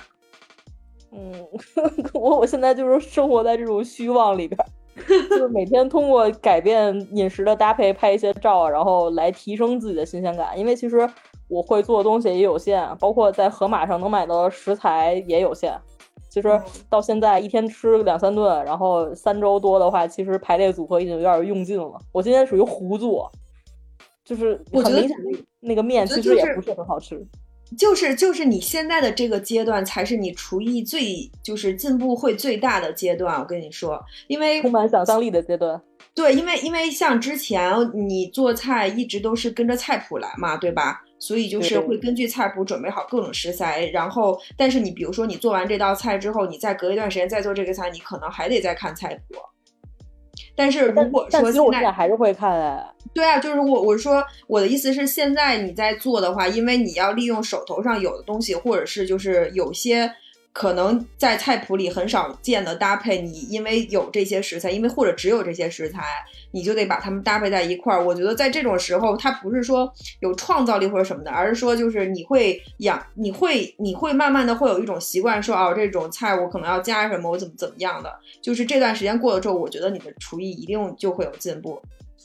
[1.15, 1.47] 嗯，
[2.13, 4.59] 我我现在就是生活在这种虚妄里边，
[5.29, 10.59] 就是每天通过改变饮食的搭配拍一些照，然后来提升自己的新鲜感。
[10.59, 11.09] 因为其实
[11.47, 15.73] 我会做的东西也有限，包括在盒马上能买到的食材也有限。
[16.29, 21.93] 其实到现在一天吃两三顿，然后三周多的话，其实排列组合已经有点用尽了。
[22.11, 23.31] 我今天属于胡做，
[24.25, 25.15] 就是很明显
[25.61, 27.15] 那个面其实也不是很好吃。
[27.15, 27.27] 就是
[27.77, 33.39] 就是就是你现在的这个阶段才是你厨艺最就是进步会最大的阶段。
[33.39, 35.81] 我跟你说，因为充满想象力的阶段。
[36.13, 41.01] 对，因为因为像之前你做菜一直都是跟着菜谱来嘛，对吧？
[41.19, 49.35] 所以就是会根据菜谱准备好各种食材，然后，但是你比如说你做完这道菜之后，你再隔一段时间再做这个菜，你可能还得再看菜谱。
[50.55, 52.85] 但是如果说现在还是会看哎。
[53.13, 60.11] 对啊，就是我我说我的意思是，现在你在做的话，因为你要利用手头上有的东西，或者是就是有些。
[60.55, 66.01] 可能在菜谱里很少见的搭配，你因为有这些食材，因为或者只有这些食材，
[66.51, 68.01] 你就得把它们搭配在一块儿。
[68.01, 69.91] 我觉得在这种时候，它不是说
[70.21, 78.09] 有创造力或者什么的，而是说就是你会养，你会你会慢慢的会有一种习惯，说哦，这种菜我可能要加什么，我怎么怎么样的。
[78.41, 81.81] 就是这段时间过了之后，我觉得你的厨艺一定就会有进步。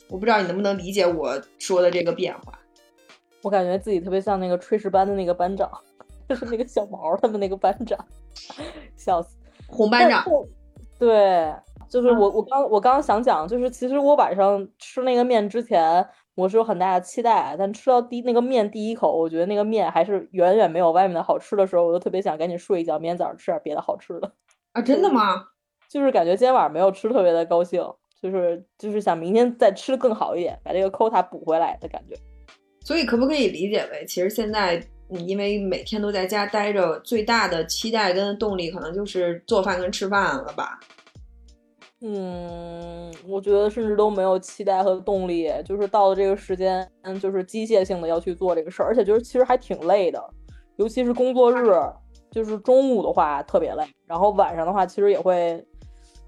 [0.07, 2.57] 我不知道你能不能理解我说的这个变化。
[3.41, 5.69] 我感觉自己特别像那个炊事班的那个班长。
[6.31, 7.99] 就是那个小毛他们那个班长，
[8.95, 9.37] 笑死！
[9.67, 10.25] 红班长，
[10.99, 11.53] 对，
[11.89, 24.31] 就是我我刚我刚刚想讲，就是其实我晚上吃那个面之前，我是有很大的期待，但吃到第那个面第一口，我觉得那个面还是远远没有外面的好吃的时候，我就特别想赶紧睡一觉，明天早上吃点别的好吃的。
[24.73, 25.47] 啊，真的吗？
[25.89, 27.81] 就是感觉今天晚上没有吃特别的高兴，
[28.21, 32.15] 就是就是想明天再吃更好一点，把这个 quota 补回来的感觉。
[32.81, 34.81] 所以可不可以理解为，其实现在？
[35.11, 40.79] 嗯，因为每天都在家待着，最大的期待跟动力可能就是做饭跟吃饭了吧。
[42.03, 50.19] 嗯，我觉得甚至都没有期待和动力，就是到了这个时间，嗯就是机械性的要去做这个事儿，而且觉得其实还挺累的，
[50.77, 51.71] 尤其是工作日，
[52.31, 55.63] 就是中午的话特别累，然后晚上的话其实也会，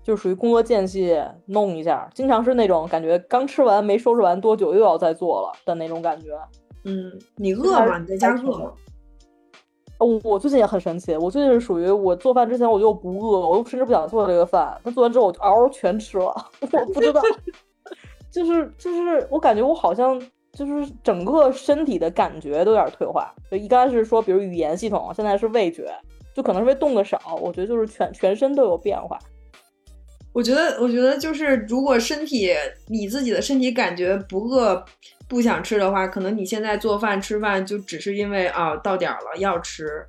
[0.03, 1.17] 就属于工作间隙
[1.47, 6.37] 弄一下，经常是那种感觉刚吃完没收拾完多久又要再做了的那种感觉。
[6.85, 7.97] 嗯，你饿吗？
[7.97, 8.71] 你在家饿吗？
[9.99, 16.33] 我我最近也很神奇，我最近是属于我做饭之前我就不饿，我又甚至不想做这个饭，但做完之后我就嗷嗷全吃了。
[16.59, 17.21] 我不知道，
[18.29, 23.33] 就是就是我感觉我好像就是整个身体的感觉都有点退化。
[23.49, 25.89] 就一开始说，比如语言系统，现在是味觉，
[26.35, 29.17] 就可能是因为动的少，我觉得就是全全身都有变化。
[30.33, 32.49] 我觉得，我觉得就是，如果身体
[32.87, 34.83] 你自己的身体感觉不饿、
[35.33, 40.05] 不想吃的话，可能你现在做饭吃饭就只是因为啊到点了要吃。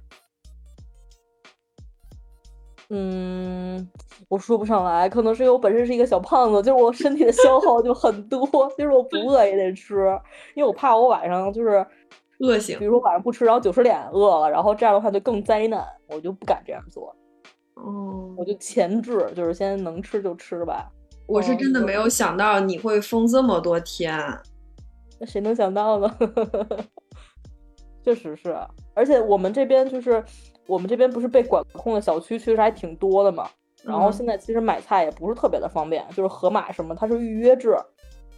[2.90, 3.88] 嗯，
[4.28, 9.94] 我说不上来，可能是因为我本身是一个小胖子，就是我身体的消耗就很多， 就是我不饿也得吃，
[10.54, 11.84] 因为我怕我晚上就是
[12.40, 12.84] 饿醒比。
[12.84, 17.16] 如说晚上不吃，然后九十点饿了，然后这样的话就更灾难，我就不敢这样做，
[17.76, 20.86] 哦我，就前置，就是先能吃就吃吧。
[21.26, 24.14] 我是真的没有想到你会封这么多天。
[25.24, 26.18] 那谁能想到呢？
[28.04, 28.54] 确实是，
[28.92, 30.22] 而且我们这边就是
[30.66, 33.48] 我们这边不是被管控的小区，其实还挺多的嘛。
[33.82, 37.74] 然后嗯现在其实买菜也不是特别的方便，就是盒马什么，它是预约制，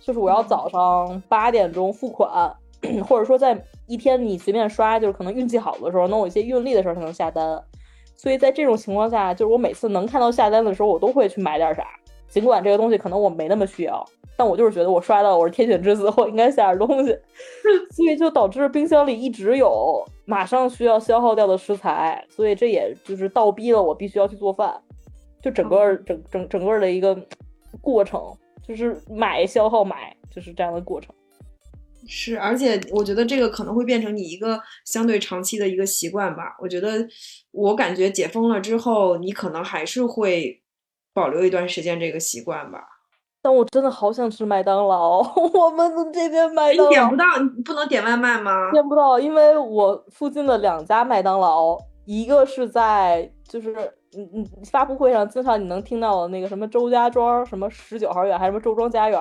[0.01, 2.55] 就是我要早上八点钟付款，
[3.09, 7.61] 或者说在一天你随便刷，就是可能运气好的时候，能有一些运力的时候才能下单。
[8.15, 11.85] 所以在这种情况下，就是我每次能看到下单的时候，我都会去买点啥，
[12.29, 17.11] 尽管这个东西可能我没那么需要，但我就是觉得我刷到我是天选之子，我应该下点东西，
[17.91, 24.79] 所以就导致冰箱里一直有马上需要消耗掉的食材，所以这也就是倒逼了我必须要去做饭，
[25.43, 27.17] 就整个哦整整整个的一个
[27.81, 28.21] 过程，
[28.67, 31.15] 就是买消耗买，就是这样的过程。
[32.09, 36.57] 是，而且我觉得这个可能会变成你一个相对长期的一个习惯吧。
[36.63, 37.05] 我觉得，
[37.51, 40.63] 我感觉解封了之后，你可能还是会
[41.13, 42.79] 保留一段时间这个习惯吧。
[43.47, 45.19] 但我真的好想吃麦当劳，
[45.55, 48.73] 我们这边麦当点不到，你不能点外卖吗？
[48.73, 53.73] 点不到，因为我附近的两家麦当劳，一个是在就是
[54.17, 59.21] 嗯嗯发布会上经常你能听到的那个什么周家庄什么十九号院，还是什么周庄家园，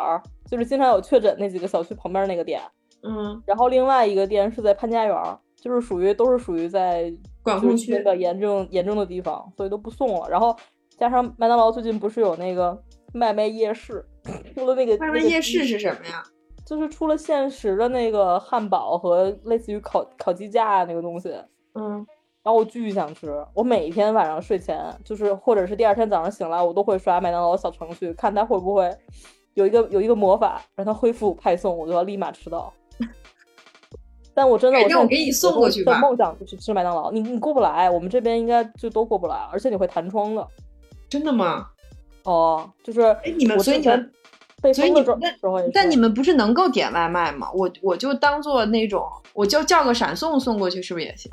[0.49, 2.59] 就是经常有确诊那几个小区旁边那个店。
[3.03, 5.15] 嗯，然后另外一个店是在潘家园，
[5.61, 10.27] 就是属于都是属于在就是管控区那个严重严重的地方，所以都不送了。
[10.27, 10.55] 然后
[10.97, 12.75] 加上麦当劳最近不是有那个
[13.15, 14.05] 麦麦夜市，
[14.55, 16.23] 出了那个外卖那个鸡夜市是什么呀？
[16.65, 21.29] 就是出了现实的那个汉堡和类似于烤烤鸡架那个东西，
[21.75, 21.91] 嗯，
[22.41, 28.91] 然后我巨想吃，我每天晚上睡前就是或者是第二天早上醒来，我都会刷麦当劳小程序，看它会不会
[29.53, 32.73] 有一个有一个魔法让它恢复派送，我就要立马吃到。
[34.33, 40.45] 但我真的，我现在天我给你送过去吧的梦想就是吃麦当劳，你你过不来，我们这边应该就都过不来，而且你会弹窗的。
[41.07, 41.69] 真的吗？
[42.25, 44.11] 哦，就是哎，你们所以你们
[44.61, 47.49] 被所以封的时你时候，但你们不是能够点外卖吗？
[47.53, 51.31] 我我就当做那种，我就叫个闪送送过去，是不是也行？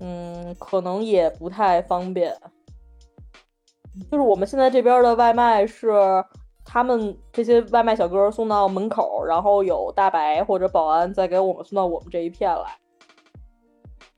[0.00, 2.34] 嗯，可能也不太方便。
[4.10, 5.90] 就是我们现在这边的外卖是
[6.64, 12.78] 他们这些外卖小哥送到门口，然后有大白或者保安再给我们送到我们这一片来。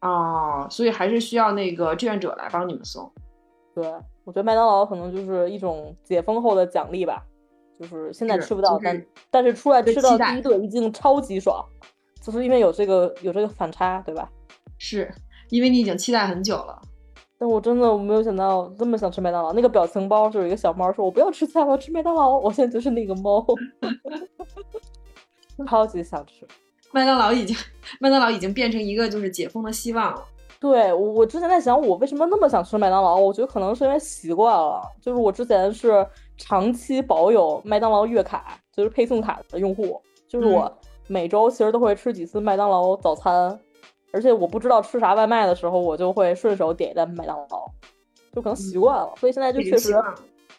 [0.03, 3.11] 哦，所以还是需要那个志愿者来帮你们送。
[3.75, 3.91] 对，
[4.25, 7.25] 我觉得麦当劳可能就是一种解封后的奖励吧，
[7.79, 11.65] 就是现在吃不到，就是但但是出来吃到一顿一定超级爽，
[12.23, 14.31] 就是因为有这个有这个反差，对吧？
[14.79, 15.11] 是
[15.49, 16.81] 因为你已经期待很久了。
[17.39, 23.43] 但我真的我没有想到这么想吃麦当劳，那个表情包就有一个小猫说：“我不要吃菜，我要吃麦当劳。”我现在就是那个猫，
[25.67, 26.47] 超级想吃。
[26.93, 27.57] 麦当劳已经，
[27.99, 30.23] 麦当劳已经变成一个就是解封的希望了。
[30.61, 33.17] 对我，我之前在想，我为什么那么想吃麦当劳？
[33.17, 40.71] 我觉得可能是因为习惯了，就是我之前是长期保有麦当劳月卡，就是配送卡的用户，就是我
[41.09, 43.59] 每周其实都会吃几次麦当劳早餐，
[44.13, 47.67] 而且我不知道吃啥外卖的时候，我就会顺手点一单麦当劳，
[48.35, 49.95] 就可能习惯了，所以现在就确实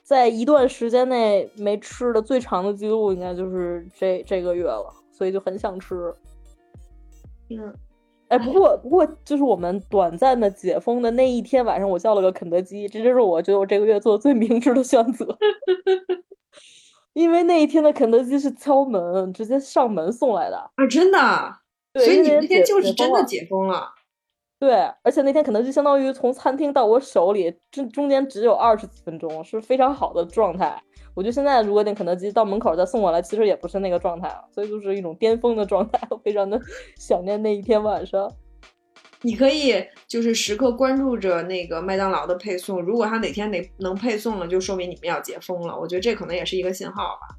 [0.04, 6.12] 在一段时间内没吃的最长的记录，应该就是这这个月了，所以就很想吃。
[7.50, 7.74] 嗯，
[8.32, 15.38] 哎，不过不过，就是我们短暂的解封的那一天晚上，我叫了个肯德基，这就是我觉得我这个月做的最明智的选择。
[17.12, 20.58] 因为那一天的肯德基是敲门，直接上门送来的。
[20.76, 21.20] 啊，真的。
[21.92, 23.90] 对所以你那天就是真的解封了。
[24.62, 30.80] 对，而且那天肯德基相当于从餐厅到我手里，这中间只有二十几分钟，是非常好的状态。
[31.16, 36.62] 我觉得现在如果点肯德基到门口再送过来，其实也不是那个状态了，所以就是一种巅峰的状态，我非常的
[36.96, 38.32] 想念那一天晚上。
[39.24, 45.76] 你可以就是时刻关注着那个麦当劳的配送，如果他哪天哪能配送了，就说明你们要解封了。
[45.76, 47.36] 我觉得这可能也是一个信号吧。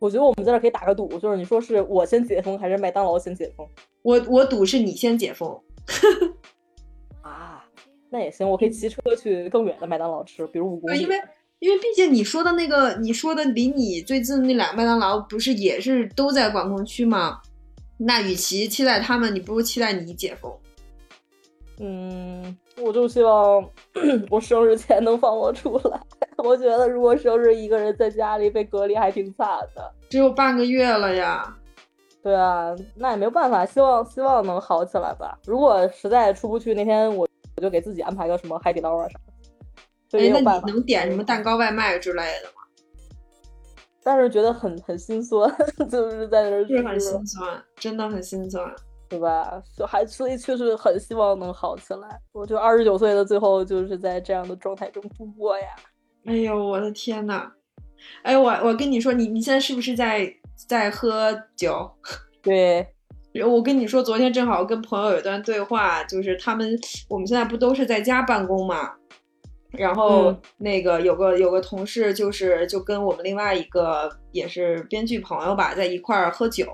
[0.00, 3.64] 我觉得我们在这儿可以打个赌，就是你说是我先解封还是麦当劳先解封
[4.02, 5.56] 我我赌是你先解封，
[7.22, 7.64] 啊？
[8.10, 11.00] 那也行，我可以骑车去更远的麦当劳吃，比如五公，里。
[11.00, 11.20] 因为
[11.60, 17.40] 因为毕竟你说的那个，你说的离你最近那俩麦当劳不是也是都在管控区吗？
[17.98, 20.52] 那与其期待他们，你不如期待你解封。
[21.78, 23.64] 嗯，我就希望
[24.28, 26.00] 我生日前能放我出来。
[26.38, 29.94] 我觉得如果生日一个人在家里被隔离还挺惨的。
[30.10, 31.56] 只有半个月了呀，
[32.22, 35.38] 对啊，那也没有办法，希望希望能好起来吧。
[35.46, 39.18] 如果实在出不去，那天我我就给自己安排个什么海底捞啊啥
[40.18, 40.38] 哎，那。
[40.38, 42.62] 你能点什么蛋糕外卖之类的吗？
[44.04, 45.52] 但是觉得很很心酸，
[45.90, 48.72] 就是在那儿是很心酸，真的很心酸。
[49.08, 49.62] 对吧？
[49.76, 52.20] 就还所以确实很希望能好起来。
[52.32, 55.66] 我就二十九岁的最后就是在这样的状态中度过呀。
[56.24, 57.50] 哎呦，我的天呐！
[58.22, 61.90] 哎，我我跟你说，你你现在是不是在在喝酒？
[62.42, 62.86] 对，
[63.46, 66.78] 我跟你说，昨天正好跟朋友有一段对话，就是他们
[67.08, 68.92] 我们现在不都是在家办公嘛？
[69.70, 76.66] 然后那个有个有个同事，就是就跟我们另外一个也是编剧朋友吧，在一块儿喝酒，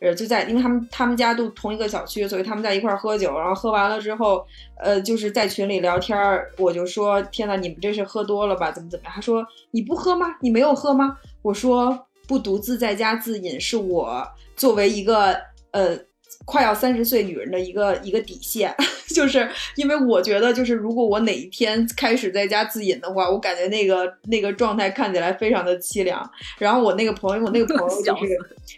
[0.00, 4.44] 呃，就在因为他们他们家都同一个小区，所以他们在一块儿喝酒，然后喝完了之后，
[4.78, 8.70] 呃，就是在群里聊天儿，我就说天呐，你们这是喝多了吧？
[8.70, 9.14] 怎么怎么样？
[9.14, 10.26] 他说你不喝吗？
[10.42, 11.16] 你没有喝吗？
[11.40, 15.36] 我说不独自在家自饮是我作为一个
[15.70, 15.98] 呃。
[16.44, 18.74] 快要三十岁女人的一个一个底线，
[19.14, 26.28] 就是因为我觉得，就是如果我哪一天开始在家自饮的话，我感觉那个那个状态看起来非常的凄凉。
[26.58, 28.36] 然后我那个朋友，我那个朋友就是，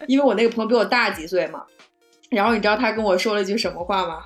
[0.08, 1.62] 因为我那个朋友比我大几岁嘛。
[2.28, 4.24] 然后你知道他跟我说了一句什么话吗？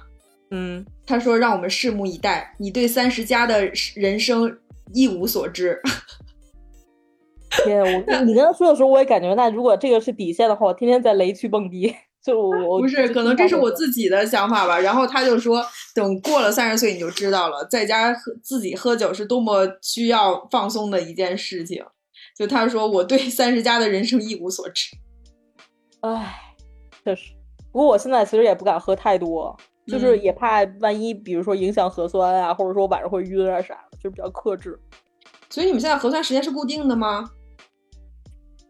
[0.51, 4.59] 嗯，他说让我们拭目以待，你对三十加的人生
[4.93, 5.81] 一无所知。
[7.65, 11.95] 天，我你跟他说的时候，我也感觉，那如果这个是底线的话，我天天在雷区蹦迪。
[12.21, 14.79] 就我不是，可能这是我自己的想法吧。
[14.79, 21.83] 然后他就说，等过了三十岁你就知道了，在家喝自己喝酒是多么需要放松的一件事情。
[22.37, 24.89] 就他说，我对 三十加的人生一无所知。
[26.01, 26.35] 唉，
[27.05, 27.33] 确实。
[27.73, 34.79] 不过我现在其实也不敢喝太多，就是也怕万一，比如说影响核酸啊，或者说晚上会晕啊啥的，就比较克制。
[35.49, 37.31] 所以你们现在核酸时间是固定的吗？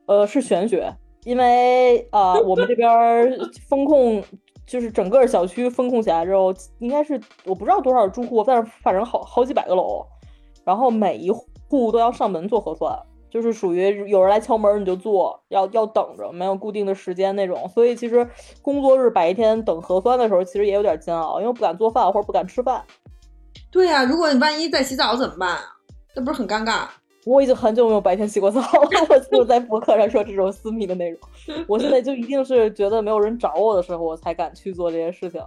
[0.09, 0.93] 呃，是玄学。
[1.25, 2.89] 因为呃，我们这边
[3.69, 4.23] 风控
[4.67, 10.07] 就是整个小区风控起来之后，应该是我不知道多少住户，但是反正好好几百个楼，
[10.65, 12.97] 然后每一户都要上门做核酸，
[13.29, 17.69] 就是属于有人来敲门你就做，要要等着，没有固定的时间那种。
[17.69, 18.27] 所以其实
[18.63, 22.83] 工作日白天等核酸的时候，其实也有点煎熬，因为不敢做饭或者不敢吃饭。
[23.71, 25.59] 对呀，如果你万一在洗澡怎么办？
[26.15, 26.87] 那不是很尴尬？
[27.29, 31.21] 我已经很久没有白天洗过澡了，我就在博客上说这种私密的内容。
[31.69, 35.39] 我现在就一定是觉得没有人找我的时候，我才敢去做这些事情。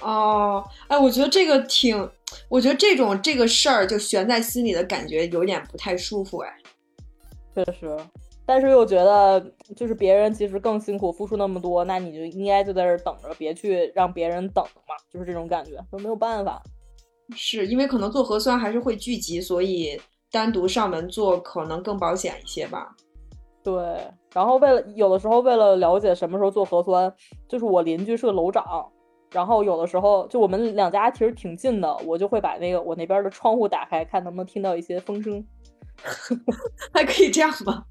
[0.00, 2.08] 哦，哎，我觉得这个挺，
[2.48, 6.50] 我觉得这种这个事儿就悬在心里的感觉有点不太舒服，哎。
[7.54, 7.96] 确实，
[8.46, 9.44] 但是又觉得
[9.76, 16.62] 就是别人其实更辛苦，付出那么多，那你就应该就在这等着，别去让别人等嘛，就是这种感觉，就没有办法。
[17.36, 20.00] 是因为可能做核酸还是会聚集，所以。
[20.34, 22.92] 单独上门做可能更保险一些吧。
[23.62, 23.96] 对，
[24.34, 27.10] 然后为了有的时候为了了解什么时候做核酸，
[27.48, 28.84] 就是我邻居是个楼长，
[29.30, 35.42] 然后有的时候就我们两家其实挺近的，我就会把那个我那边的窗户打开，看能不能听到一些风声。
[36.92, 37.84] 还可以这样吗？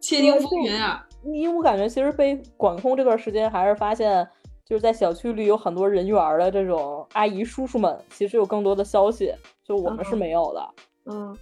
[0.00, 1.04] 窃听风云啊！
[1.24, 4.28] 因为我感觉其实被管控这段时间，还是发现
[4.64, 10.68] 就是在小区里有很多人缘的这种阿姨叔叔们，其实有更多的消息，就我们是没有的。
[11.06, 11.36] 嗯。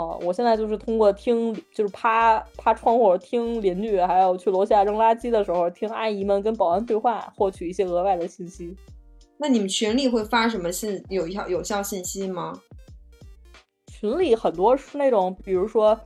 [0.00, 8.74] 哦，我现在就是通过听，就是趴趴窗户听邻居，还有去楼下扔垃圾的时候听阿姨们跟保安对话，获取一些额外的信息。
[9.36, 12.58] 那你们群里会发什么信有效有效信息吗？
[13.86, 15.98] 群里很多是那种，比如说，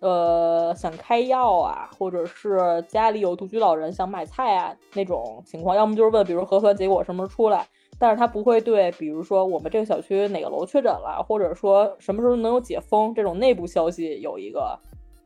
[0.00, 7.64] 呃，想开药啊，或者是家里有独居老人想买菜啊那种情况，要么就是问，比如核酸结果什么时候出来。
[8.00, 14.78] 但是他不会对，比如说我们这个小区哪个楼确诊了，或者说什么时候能有解封这种内部消息有一个，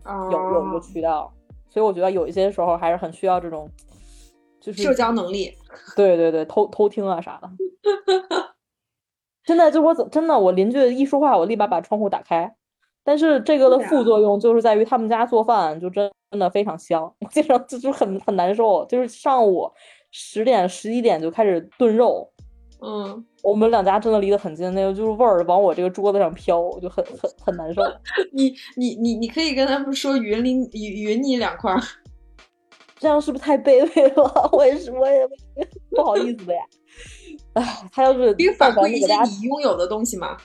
[0.07, 1.31] 有有一个渠道，
[1.69, 3.69] 所以我觉得有一些时候还是很需要这种，
[4.59, 5.53] 就是社交能力。
[5.95, 7.51] 对对对，偷偷听啊啥的。
[9.45, 12.55] 现在就我怎真的，我邻居一说话，我立马把窗户打开。
[13.05, 19.69] 但是这个的副作用就是在于他们家做饭就真真的非常香，我 经常就就很很难受，就是上午
[20.13, 22.33] 十点十一点就开始炖肉。
[22.85, 27.81] 嗯，我们两家真的离得很近，那个就是味儿往我这个桌子上飘，我就很很很难受。
[28.35, 31.73] 你你你你可以跟他们说匀你匀匀你两块，
[32.99, 34.51] 这样是不是太卑微了？
[34.53, 35.29] 我也是，我也
[35.91, 36.61] 不好意思的呀。
[37.55, 40.37] 哎，他要是反馈一些你拥有的东西嘛？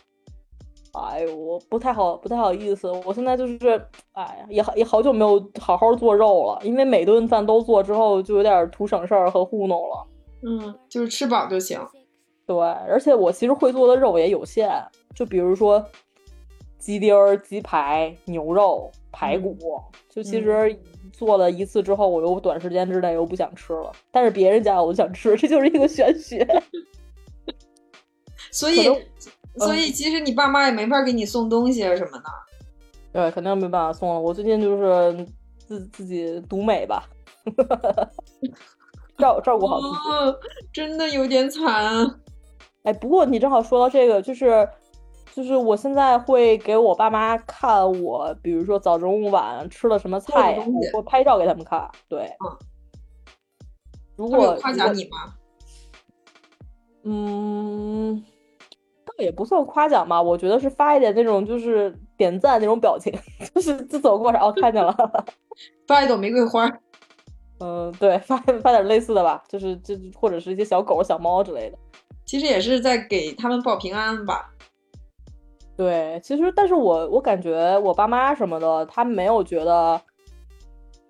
[0.94, 2.92] 哎呦，我不太好，不太好意思。
[3.06, 3.82] 我现在就是，
[4.14, 10.08] 哎呀，也好也好久没有好好做肉了，因为每顿饭都做之后，就有点图省事儿和糊弄了。
[10.44, 11.80] 嗯，就是吃饱就行。
[12.48, 14.72] 对，而且我其实会做的肉也有限，
[15.14, 15.86] 就比如说
[16.80, 20.80] 鸡丁儿、鸡排、牛肉、排骨，就其实
[21.12, 23.92] 做了一次之后，我又短时间之内又不想吃了。
[24.12, 26.48] 但是别人家我就想吃，这就是一个玄学。
[28.50, 28.86] 所以，
[29.58, 32.24] 所以其实你爸妈也没法给你送东西啊什么的。
[33.12, 34.20] 对，肯定没办法送了。
[34.20, 35.28] 我最近就是
[35.58, 37.04] 自自己独美吧。
[39.18, 39.94] 照照顾好自己。
[40.72, 42.22] 真的有点惨。
[42.88, 44.66] 哎，不过你正好说到这个，就是
[45.34, 50.58] 就是我现在会给我爸妈看我，比如说早中午晚吃了什么菜，
[50.94, 51.86] 我拍照给他们看。
[52.08, 52.58] 对，嗯。
[54.16, 55.34] 如果夸奖你吗？
[57.04, 58.24] 嗯，
[59.06, 63.14] 倒也不算夸奖吧，我觉得是发一点那种就是点赞那种表情，
[63.54, 64.96] 就是就走过然后看见了，
[65.86, 66.72] 发一朵玫瑰花。
[67.60, 71.78] 嗯，对，发发点类似的吧，就是就或者是一些小狗、小猫之类的。
[72.28, 74.54] 其实也是在给他们报平安吧。
[75.76, 80.00] 对，其实但是我我感觉我爸妈什么的，他没有觉得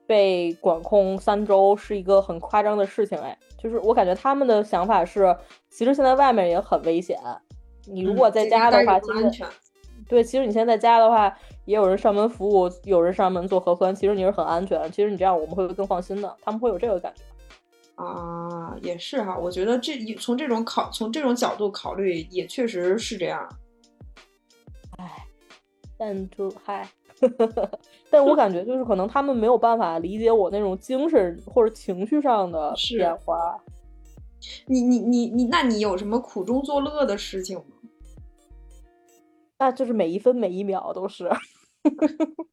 [0.05, 3.18] 被管控三周是一个很夸张的事情。
[3.18, 5.36] 哎，就是我感觉他们的想法是，
[5.70, 7.20] 其实现在外面也很危险。
[7.86, 9.45] 你如果在家的话，其实
[10.07, 11.38] 对，其实你现在在家的话。
[11.68, 14.89] 也有人上门服务，有人上门做核酸，其实你是很安全。
[14.89, 17.24] 其实你这样我们会更放心的，他们会有这个感觉。
[17.97, 23.49] 啊，也是哈，我觉得这从这种考从这种角度考虑，也确实是这样。
[24.97, 25.25] 哎，
[25.97, 26.87] 但就嗨，
[28.09, 33.57] 但我感觉就是可能他们没有办法理解我那种精神或者情绪上的变化。
[34.67, 37.63] 你你你你，那你有什么苦中作乐的事情吗？
[39.57, 41.27] 那就是每一分每一秒都是。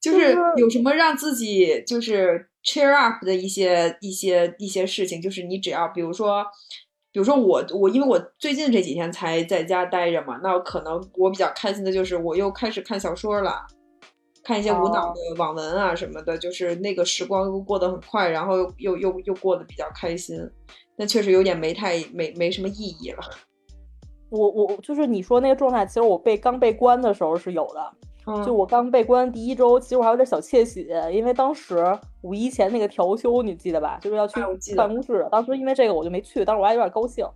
[0.00, 6.44] 就是有什么让自己就是 cheer up 的一些一些一些事情，就是你只要比如说，
[7.12, 13.66] 比如说我我因为我最近这几天才在家待着嘛，那可能我比较开心的就是我又开始看小说了，
[14.44, 20.38] 看一些无脑的网文啊什么的，就是那个时光又过得很快，然后又又又过得比较开心，
[20.96, 23.20] 那确实有点没太没没什么意义了。
[24.30, 27.92] 我我就是你说那个状态，其实我被刚被关的时候是有的。
[28.44, 31.84] 就我刚被关第一周，其实我还有点小窃喜，因为当时
[32.22, 33.98] 五一前那个调休，你记得吧？
[34.00, 34.40] 就是要去
[34.76, 35.26] 办公室。
[35.30, 37.26] 当时因为这个我就没去，当时我还有点高兴。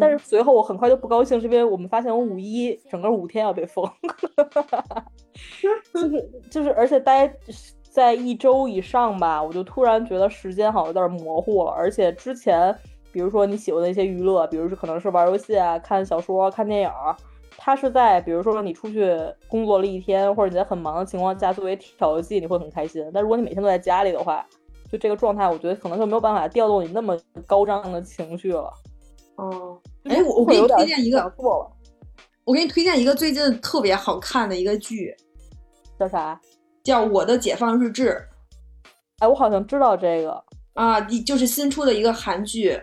[0.00, 3.84] 但是随后我很快就不高兴，是因为我们发现我五一整个五天要被封。
[5.92, 7.32] 就 是就是，而且待
[7.90, 12.76] 在一周以上吧，我就突然觉得时间好像有点模糊了，而且之前。
[13.12, 16.90] 比如说你喜欢的一些娱乐，比如说可能是玩游戏啊、看小说、看电影，
[17.58, 19.16] 它是在比如说你出去
[19.48, 23.04] 工作了一天，或者你在很忙的情况下作为调剂，你会很开心。
[23.12, 24.46] 但如果你每天都在家里的话，
[24.90, 28.72] 就这个状态，我觉得可能就没有办法调动你那么高涨的情绪了。
[29.36, 31.32] 哦，哎，我我给你推荐一个，
[32.44, 35.12] 我给你推荐一个最近特别好看的一个剧，
[35.98, 36.40] 叫啥？
[36.84, 38.10] 叫《我的解放日志》。
[39.18, 40.44] 哎，我好像知道这个
[40.74, 42.80] 啊，你就是新出的一个韩剧。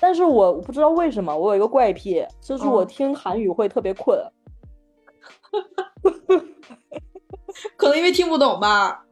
[0.00, 4.18] 但是我不知道为什么，我有一个怪癖，就是我听韩语会特别困，
[7.76, 9.04] 可能因为听不懂吧。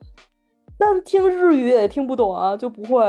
[0.77, 3.05] 但听日语也听不懂啊，就不会。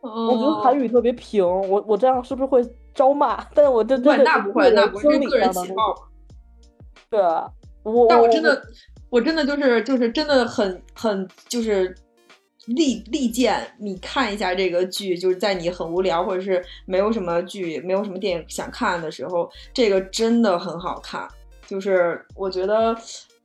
[0.00, 2.62] 我觉得韩语特别平，我我这样是不是会
[2.94, 3.42] 招骂？
[3.54, 6.08] 但是我这真的那不会，那不是个人喜好。
[7.10, 7.50] 对啊，
[7.82, 8.62] 我但我真的，
[9.10, 11.94] 我真的就是就是真的很很就是。
[12.66, 21.28] 力力荐你看一下这个剧，就是在你很无聊或者是没有什么剧、没有什么电影想看的时候，这个真的很好看。
[21.66, 22.96] 就是我觉得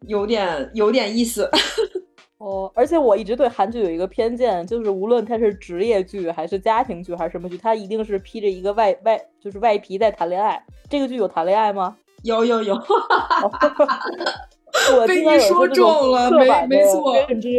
[0.08, 1.50] 有点有点意思。
[2.40, 10.64] 哦，而且我一直对韩剧有一个偏见，就是无论它是职业剧还是家庭剧还是什么剧，它一定是披着一个外外就是外皮在谈恋爱。
[10.90, 11.98] 这个剧有谈恋爱吗？
[12.24, 12.76] 有有有。
[14.94, 17.14] 我 被你说中了，没没错。
[17.28, 17.50] 认知。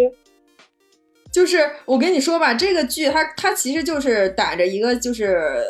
[1.32, 5.62] 就是我跟你说吧，这个剧它它其实就是打着一个就是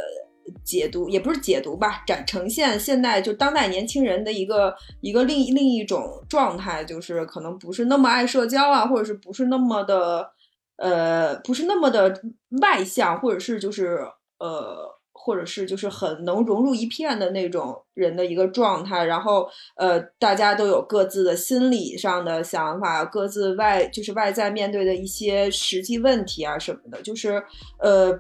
[0.65, 10.31] 解读，也不是解读吧，展呈现现代就当代年轻人的一个一个另另一种状态，就是可能不是那么爱社交啊，或者是不是那么的
[10.77, 12.21] 呃，不是那么的
[12.61, 13.99] 外向，或者是就是
[14.39, 15.00] 呃。
[15.23, 19.47] 或者是就是很能融入一片的那种人的一个状态，然后
[19.77, 27.43] 呃，大家都有各自的心理上的想法，各自外就是外在面对的一些实际问题啊什么的，就是
[27.79, 28.19] 呃，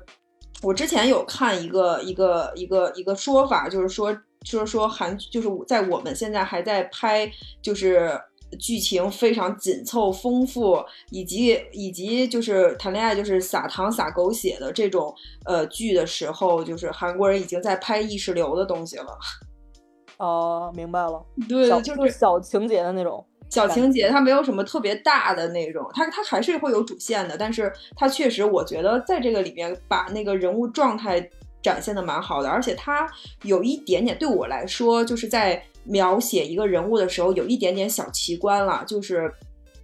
[0.62, 7.30] 我之前有看一个一个一个一个说法，就是说说说韩就是在我们现在还在拍
[7.62, 8.20] 就是。
[8.58, 19.18] 剧情非常紧凑、丰富，以及以及就是谈恋爱就是撒糖撒狗血的这种呃剧的时候，就是韩国人已经在拍意识流的东西了。
[20.18, 31.26] 哦，明白了，对，就是小情节的那种小情节，它没有什么特别大的那种，它它还是会有主线的，但是它确实我觉得在这个里面把那个人物状态
[31.62, 33.08] 展现的蛮好的，而且它
[33.44, 35.62] 有一点点对我来说就是在。
[35.84, 39.32] 描写一个人物的时候，有一点点小奇观了，就是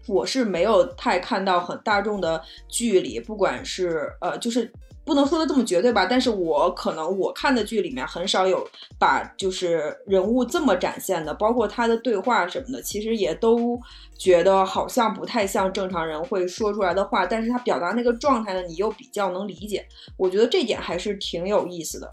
[0.06, 4.70] 我是没有太看到很大众的剧里，不管是呃，就是
[5.04, 8.66] 不能说的这么绝对吧，但是我可能我看的剧里面很少有
[8.98, 13.80] 把就是人物这么展现的，包括他的对话什么的，其实也都
[14.18, 19.86] 觉得好像不太像正常人会说出来的话，但是他表达那个状态呢，你又比较能理解，
[20.16, 22.12] 我觉得这点还是挺有意思的。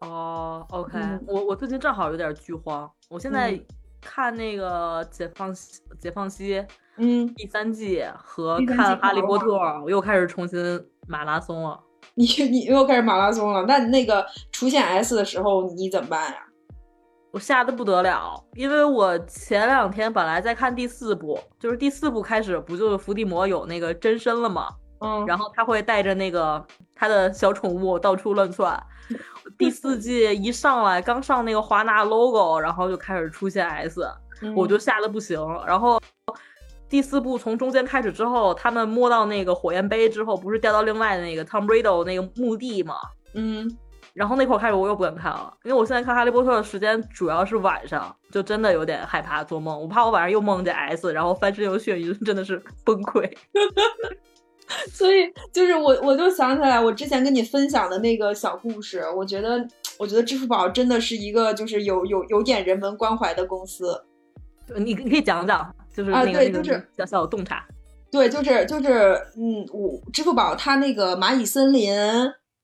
[0.00, 3.64] 哦，OK，嗯我我最近正好有点剧荒，我现在嗯
[4.00, 6.54] 看那个《解放西解放西》
[6.98, 9.46] 嗯，第三季和看《哈利波特》，
[9.82, 10.58] 我又开始重新
[11.06, 11.80] 马拉松了。
[12.14, 16.38] 你你又开始马拉松了，那你那个出现 S 的时候你怎么办呀？
[17.30, 24.68] 我吓得不得了，因为我前两天本来在看第四部，就是第四部开始不就是伏地魔有那个真身了吗？
[25.00, 28.80] 嗯，然后他会带着那个他的小宠物到处乱窜。
[29.56, 34.02] 第四季一上来，刚上那个华纳 logo，然后就开始出现 S，
[34.42, 35.40] 嗯我就吓得不行。
[35.66, 36.00] 然后
[36.88, 42.96] 第四部从中间开始之后，他们摸到那个火焰杯之后，不是掉到另外的那个 Tom Riddle 那个墓地吗？
[43.34, 43.70] 嗯
[44.14, 53.30] 然后那会儿开始我又不敢看了，因为我现在看《哈利波特》的时间主要是晚上，就真的有点害怕做梦，我怕我晚上又梦见 S，然后翻身又眩晕，真的是崩溃。
[54.92, 59.66] 所以就是我，我就想起来我之前跟你分享的那个小故事，我觉得，
[59.98, 64.00] 我觉得支付宝真的是一个就是有有有点人文关怀的公司。
[64.76, 67.64] 你你可以讲讲，就是啊那个、那个对就是小小有洞察。
[68.10, 71.94] 对，就是就是，嗯，我支付宝它那个蚂蚁森林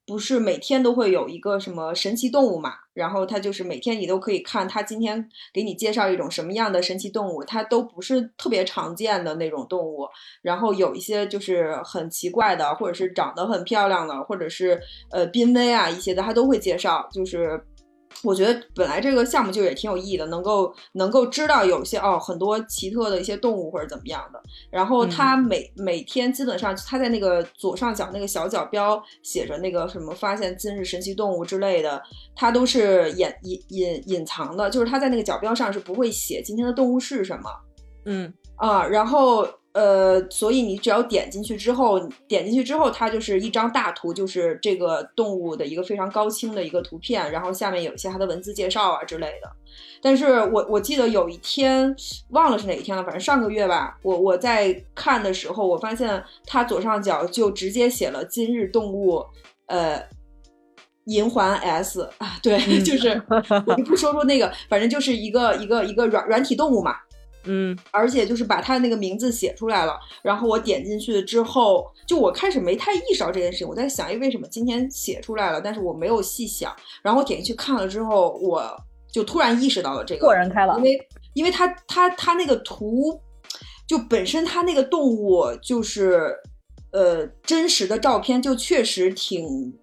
[0.07, 2.75] 不是每天都会有一个什么神奇动物嘛？
[2.93, 10.07] 然后它就是每天你都可以看它今天给你介绍一种什么样的神奇动物，它都不是特别常见的那种动物，
[10.43, 14.81] 然后有一些就是很奇怪的，或者是长得很漂亮的，或者是
[15.11, 17.65] 呃濒危啊一些的，它都会介绍，就是。
[18.25, 24.43] 我觉得本来这个项目就也挺有意义的，能够能够知道有些哦很多奇特的一些动物或者怎么样的。
[24.71, 32.03] 然后他每、每天基本上他在那个左上角那个小角标写着那个什么发现今日神奇动物之类的，
[32.35, 37.51] 它都是隐隐隐隐藏的，就是他在那个角标上是不会写今天的动物是什么
[38.07, 38.87] 嗯啊。
[38.87, 49.51] 然后呃，所以你只要点进去之后，点进去之后，它就是一张大图，就是这个动物的一个非常高清的一个图片，然后下面有一些它的文字介绍啊之类的。
[50.01, 51.95] 但是我我记得有一天
[52.31, 59.25] 忘了是哪一天了，反正上个月吧，我我在看的时候，我发现它左上角就直接写了今日动物，
[59.67, 60.03] 呃。
[61.07, 63.23] 银环 S 啊，对，嗯就是
[63.67, 66.95] 我就不说说那个，反正就是一个一个一个软软体动物嘛，
[67.45, 78.63] 嗯而且就是把他那个名字写出来了，然后我点进去之后，就我开始没太意识到这件事情，我在想，哎，为什么今天写出来了，但是我没有细想，然后我点进去看了之后，我
[79.11, 83.21] 就突然意识到了这个，豁然开朗因为因为他他他那个图，
[83.87, 86.35] 就本身他那个动物就是，
[86.93, 89.75] 呃，真实的照片就确实挺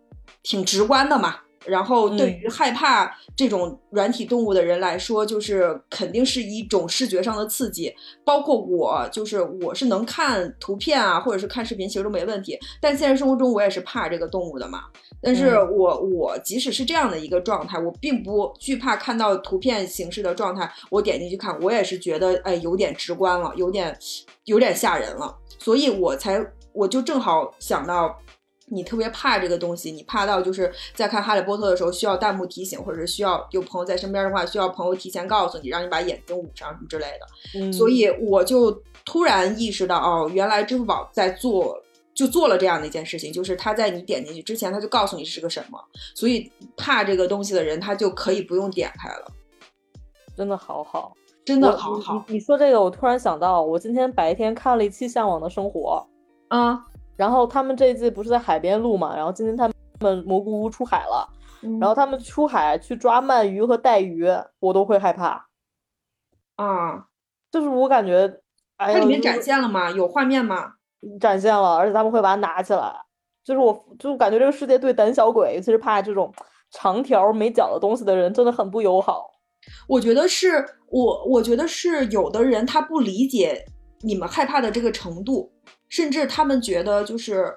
[0.44, 1.38] 挺直观的嘛。
[1.66, 7.94] 然后对于害怕这种软体动物的人来说，就是肯定是一种视觉上的刺激。
[8.26, 12.58] 包括我，就是我是能看图片啊，或者是看视频，其实都没问题。
[12.82, 14.86] 但现实生活中，我也是怕这个动物的嘛。
[15.22, 20.72] 但是我我即使是这样的一个状态，我并不惧怕看到图片形式的状态。
[20.90, 23.96] 我点进去看，我也是觉得哎有点直观了，有点
[24.46, 26.44] 有点吓人了，所以我才
[26.74, 28.18] 我就正好想到。
[28.74, 37.60] 你特别怕这个东西，你怕到就是在看《哈利波特》的时候需要弹幕提醒，或者是需要有朋友在身边的话，需要朋友提前告诉你，让你把眼睛捂上什么之类的。
[37.60, 38.72] 嗯，所以我就
[39.04, 41.78] 突然意识到，哦，原来支付宝在做，
[42.14, 45.78] 就做了这样的一件事情，就是他在你点进去之前，他就告诉你是个什么，
[46.16, 49.32] 所以怕这个东西的人，他就可以不用点开了，
[50.38, 51.14] 真的好好，
[51.44, 56.08] 真的好好你你说这个，我突然想到，我今天白天看了一期《向往的生活》，
[56.58, 56.86] 啊。
[57.16, 61.28] 然后他们这一季不是在海边录嘛，然后今天他们蘑菇屋出海了，
[61.62, 64.26] 嗯然后他们出海去抓鳗鱼和带鱼，
[64.60, 65.48] 我都会害怕，
[66.56, 67.06] 啊，
[67.52, 68.40] 就是我感觉，
[68.78, 69.92] 哎呀，它里面展现了吗？
[69.92, 70.74] 有画面吗？
[71.20, 72.94] 展现了，而且他们会把它拿起来，
[73.44, 76.34] 就是我就感觉这个世界对胆小鬼，尤其是怕这种
[76.72, 79.30] 长条没脚的东西的人，真的很不友好。
[79.88, 83.64] 我觉得是我，我觉得是有的人他不理解
[84.02, 85.52] 你们害怕的这个程度，
[85.92, 87.54] 甚至他们觉得就是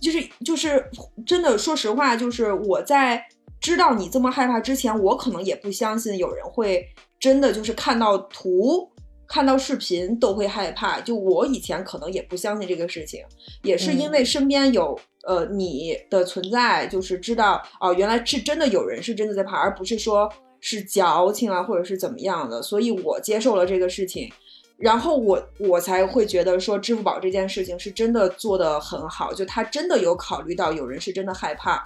[0.00, 0.88] 就是就是
[1.26, 3.20] 真的，说实话，就是我在
[3.60, 6.86] 知道你这么害怕之前，我可能也不相信有人会
[7.18, 8.88] 真的就是看到图。
[9.30, 13.22] 看到视频都会害怕，就我以前可能也不相信这个事情，
[13.62, 24.32] 也是因为身边有、呃你的存在，就是知道哦、原来是真的有人是真的在怕，而不是说是矫情啊或者是怎么样的，所以我接受了这个事情。
[24.78, 31.84] 然后我我才会觉得说，支付宝这件事情是真的做得很好，就他真的有考虑到有人是真的害怕，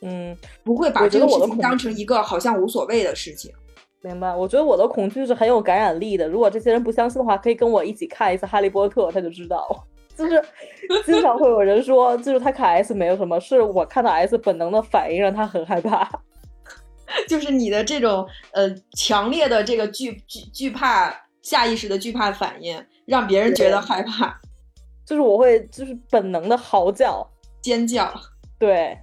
[0.00, 3.52] 嗯，不会把我这个事情当成一个好像无所谓的事情。
[4.00, 4.34] 明白。
[4.34, 6.28] 我觉得我的恐惧是很有感染力的。
[6.28, 9.66] 如果这些人不相信的话，可以跟我一起看一次《哈利波特》，他就知道。
[10.16, 10.42] 就是
[11.04, 16.08] 经常会有人说，就是他看 S 没有什么，是我看到 S 本能的反应让他很害怕。
[17.28, 21.10] 就是你的这种呃强烈的这个惧惧惧怕，
[21.44, 24.40] 下意识的惧怕反应，让别人觉得害怕，
[25.06, 27.24] 就是我会就是本能的嚎叫，
[27.60, 28.10] 尖叫。
[28.58, 28.98] 对，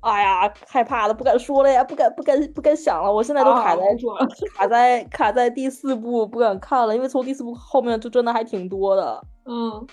[0.00, 9.86] 哎呀，害怕了，不敢说了呀，不敢不敢不敢想了，我现在都卡在、啊说了卡在卡在第四部，不敢看了，因为从第四部后面就真的还挺多的，嗯，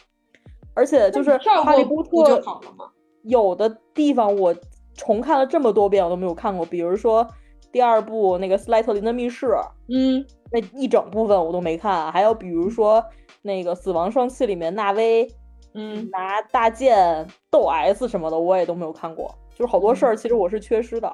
[0.74, 2.86] 而且就是哈利波特好了吗？
[3.24, 4.54] 有的地方我
[4.96, 7.26] 重看了这么多遍，我都没有看过，比如说
[7.72, 9.48] 第二部那个斯莱特林的密室，
[9.88, 13.04] 嗯那一整部分我都没看，还有比如说
[13.42, 15.28] 那个死亡双栖里面纳威
[15.74, 21.14] 嗯拿大剑斗 S 什么的，我也都没有看过，就是好多事儿其实我是缺失的。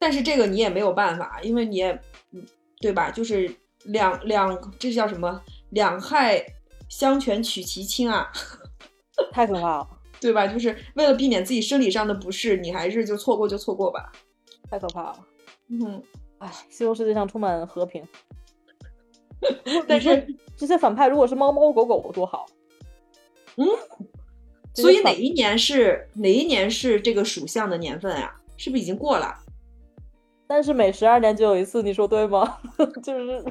[0.00, 1.92] 但是这个你也没有办法，因为你也，
[2.32, 2.44] 嗯
[2.80, 3.10] 对吧？
[3.10, 3.48] 就是
[3.84, 5.40] 两两，这叫什么？
[5.70, 6.44] 两害
[6.88, 8.32] 相权取其轻啊，
[9.32, 9.88] 太可怕了，
[10.20, 10.46] 对吧？
[10.46, 14.10] 就是为了避免自己生理上的不适，你还是就错过就错过吧。
[14.70, 15.26] 太可怕了！
[15.70, 16.02] 嗯，
[16.38, 18.02] 唉，西游世界上充满和平。
[19.86, 20.26] 但是，
[20.56, 22.46] 这些反派如果是猫猫狗狗多好。
[23.56, 23.66] 嗯，
[24.74, 28.36] 所以哪一年是哪一年是这个属相的年份啊？
[28.56, 29.34] 是不是已经过了？
[30.46, 32.58] 但是每十二年就有一次，你说对吗？
[33.02, 33.44] 就是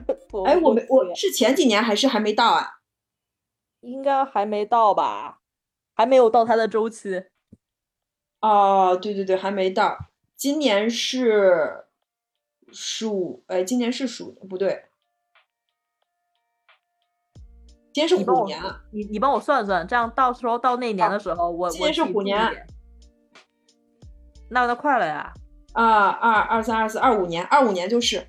[0.45, 2.79] 哎，我没，我我是前几年还是还没到啊？
[3.81, 5.39] 应该还没到吧？
[5.93, 7.23] 还没有到它的周期。
[8.41, 9.97] 哦，对对对，还没到。
[10.35, 11.85] 今年是
[12.71, 14.85] 属，哎，今年是鼠不对，
[17.93, 18.83] 今年是虎年啊。
[18.91, 22.67] 你你帮我算算，这样到时候到那年的时候，我今年是虎年。
[24.49, 25.33] 那那快了呀！
[25.73, 28.25] 啊，二二三二四二五年，二五年就是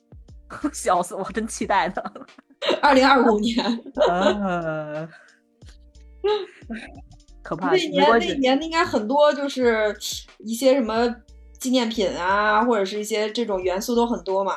[0.70, 1.94] 笑死我，真期待呢。
[2.82, 3.64] 二零二五年。
[4.06, 5.08] 呃，
[7.42, 8.18] 可怕，那年那。
[8.34, 9.96] 年应该很多就是
[10.40, 11.08] 一些什么
[11.60, 14.54] 纪念品啊，或者是一些这种元素都很多嘛。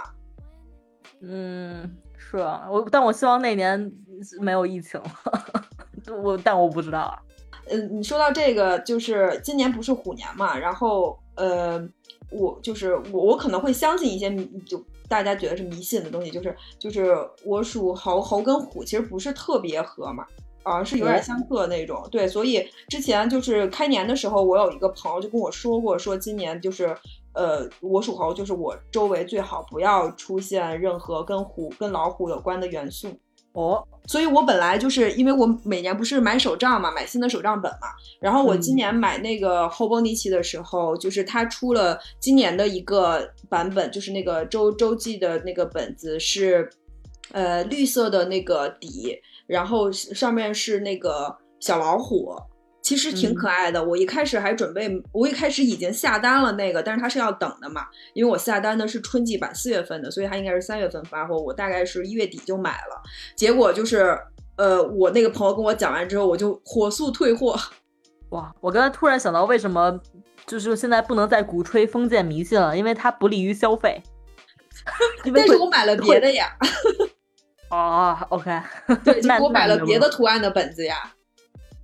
[1.21, 3.91] 嗯，是啊，我但我希望那年
[4.39, 4.99] 没有疫情。
[6.23, 7.19] 我但我不知道啊。
[7.69, 11.81] 嗯，你说到这个，就是今年不是虎年嘛，然后呃，
[12.29, 14.33] 我就是我我可能会相信一些
[14.65, 20.25] 就大家觉得是迷信的东西，就是就是我属猴，猴跟虎其实不是特别合嘛。
[20.63, 26.95] 啊，是有点哦相克那种，对，所以之前就是开年的时候，我有一个朋友就跟我说过，说今年就是，
[27.33, 33.09] 呃，我属猴，就是我周围最好不要出现任何跟虎、跟老虎有关的元素。
[33.53, 37.87] 哦，所以我本来就是因为我每年不是买手账嘛，买新的手账本嘛，
[38.19, 38.77] 然后我今嗯。
[38.77, 46.67] 年买那个后波尼奇的时候，就是它出了今年的一个版本，就是那个周周记的那个本子是，
[47.31, 49.15] 呃，绿色的那个底，
[49.47, 52.35] 然后上面是那个小老虎。
[52.81, 63.01] 其实挺可爱的，我一开始还准备，我一开始已经下单了那个，但是它是要等的嘛，因为我下单的是春季版四月份的，所以它应该是三月份发货，我大概是一月底就买了，
[63.37, 64.19] 结果就是，
[64.57, 67.57] 呃，我那个朋友跟我讲完之后，我就火速退货。
[68.31, 68.53] 哇！
[68.59, 69.97] 我刚才突然想到，为什么
[70.45, 72.77] 就是现在不能再鼓吹封建迷信了？
[72.77, 74.03] 因为它不利于消费。
[75.23, 76.53] 因为但是我买了别的呀，
[77.73, 78.61] 哦，OK，
[79.03, 80.95] 对，就那我买了别的图案的本子呀，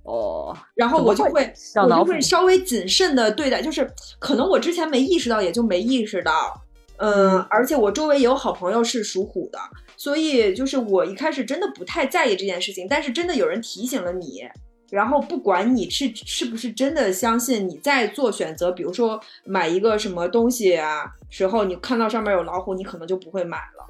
[0.04, 6.62] 哦，然后我就会我就会稍微谨慎的对待，就是可能我之前没意识到，也就没意识到。
[6.98, 7.46] 嗯，嗯。
[7.50, 9.58] 而且我周围也有好朋友是属虎的，
[9.96, 14.42] 所以就是我一开始真的不太在意这件事情，但是真的有人提醒了你，
[14.90, 23.86] 然后不管你是是不是真的相信，你在做选择，比如说买一个什么东西啊时候，你看到上面有老虎，你可能就不会买了。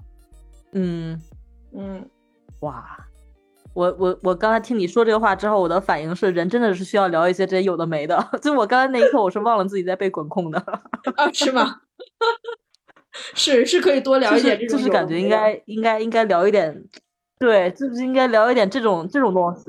[0.73, 1.21] 嗯，
[1.73, 2.09] 嗯，
[2.61, 2.97] 哇！
[3.73, 8.19] 我我我刚才听你说这个话之后，我的反应是，人真的是需要聊一些这些有的没的。
[8.43, 10.59] 就我刚才那一刻，我是忘了自己在被管控的，
[11.17, 11.77] 啊，是吗？
[13.35, 16.85] 是是可以多聊就一点这种是就是感觉应该应该应该聊一点，
[17.39, 19.65] 对，就是应该聊一点这种这种东西。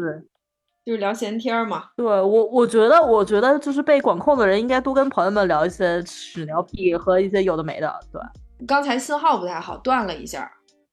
[0.84, 1.90] 就是聊闲天儿嘛。
[1.96, 8.00] 对我，我觉得，我觉得就是被管控的人应该多跟朋友们聊一些屎尿屁和一些有的没的。
[8.12, 8.20] 对，
[8.66, 10.52] 刚才信号不太好，断了一下。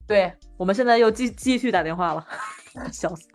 [0.08, 2.26] 对，我们现在又继继续打电话了，
[2.90, 3.28] 笑死。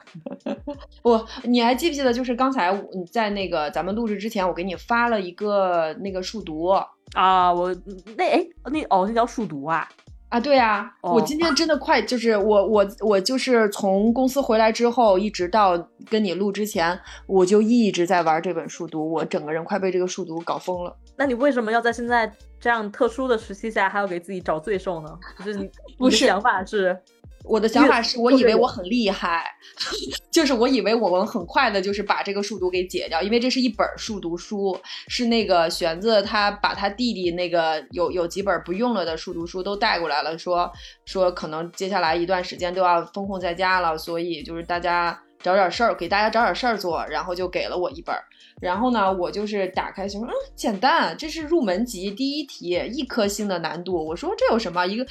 [1.04, 2.76] 不，你还记不记得，就是刚才
[3.12, 6.66] 在那个咱们录制之前，我给你发了一个那个数独
[7.14, 7.74] 啊，我
[8.18, 9.88] 那哎那哦，那叫数独啊。
[10.30, 15.78] 啊，对呀、我哦今天真的快，就是我我我就是从公司回来之后，一直到
[16.10, 20.98] 跟你录之前，我就一直在玩这本数独，我整个人快被这个数独搞疯了。
[21.16, 25.10] 那你为什么要在现在这样特殊的时期下，还要给自己找罪受呢？
[25.46, 26.98] 就是你 不是你的想法是，
[27.44, 29.46] 我的想法是我以为我很厉害，
[30.32, 34.76] 就是我以为我们很快的，就是把这个数独给解掉，因为这是一本数独书，
[35.08, 40.72] 是那个玄子他把他弟弟那个有有几本不用了的数独书都带过来了，说
[41.06, 48.24] 说可能接下来一段时间都要封控在家了，所以就是大家找点事儿，给大家找点事儿做，然后就给了我一本儿。
[48.64, 53.94] 然后呢，我就是打开就说，嗯，简单，这是入门级第一题，一颗星的难度。
[53.94, 54.86] 我说这有什么？
[54.86, 55.06] 一个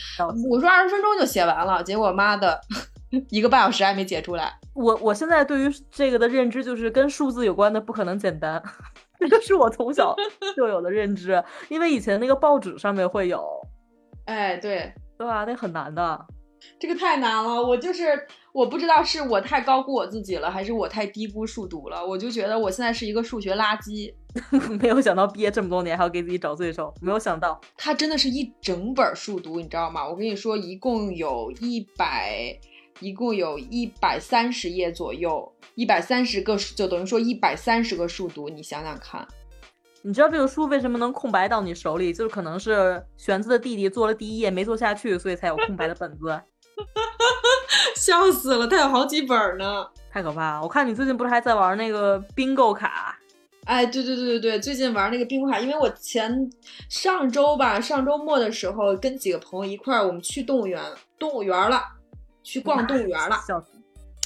[0.50, 2.58] 我说二十分钟就写完了，结果妈的，
[3.28, 4.50] 一个半小时还没解出来。
[4.74, 8.62] 我我现在对于这个的认知就是跟数字有关的不可能简单，
[9.20, 10.16] 这个是我从小
[10.56, 13.44] 就有的认知，因为以前那个报纸上面会有，
[14.24, 15.44] 哎，对，对吧？
[15.44, 16.26] 那很难的。
[16.78, 22.06] 这个太难了，我就是我不知道是我太高估我自己了，还是我太低估数独了。
[22.06, 24.12] 我就觉得我现在是一个数学垃圾。
[24.80, 27.58] 没有想到毕业这么多年还要给自己找罪受，没有想到。
[27.78, 30.06] 它真的是一整本数独，你知道吗？
[30.06, 32.54] 我跟你说，一共有一百，
[33.00, 39.26] 一共有一百三十页左右，一百三十个数，就等于说一百三十个数独，你想想看。
[40.02, 42.12] 你知道这个书为什么能空白到你手里？
[42.12, 46.38] 就是可能是玄子的弟弟做了第一页没做下去，所以才有空白的本子。
[47.96, 49.86] 笑死了，他有好几本呢。
[50.10, 50.62] 太可怕了！
[50.62, 53.18] 我看你最近不是还在玩那个冰购卡？
[53.64, 56.50] 哎，对对对对对，最近玩那个冰卡，因为我前
[56.88, 60.82] 上周吧，上周末的时候跟几个朋友一块儿，我们去动物园，
[61.18, 61.80] 动物园了，
[62.42, 63.66] 去逛动物园了，笑死！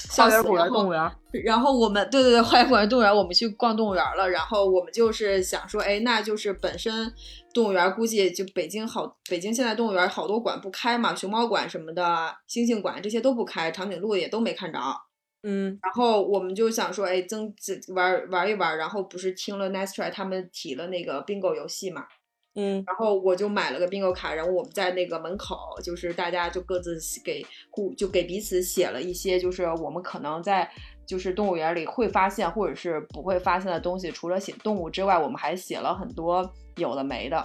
[0.09, 1.11] 笑死花园果园动物园。
[1.43, 4.27] 然后我们对对对，花园公园动物园，我们去逛动物园了。
[4.27, 7.13] 然后我们就是想说，哎，那就是本身
[7.57, 12.03] 动物园估计就北京好，北京现在动物园好多馆不开嘛，熊猫馆什么的、
[12.47, 14.79] 猩猩馆这些都不开，长颈鹿也都没看着。
[15.41, 18.77] 嗯然后我们就想说，哎，增这玩玩一玩。
[18.77, 22.05] 然后不是听了 Nice Try 他们提了那个 bingo 游戏嘛，
[22.53, 30.69] 嗯然后我就买了个 bingo 卡，然后我们在那个门口，就是大家就各自给互就给彼此写了一些，就是我们可能在
[31.07, 34.11] 就是动物园里会发现或者是不会发现的东西。
[34.11, 37.43] 除了写动物之外，我们还写了很多有的没的。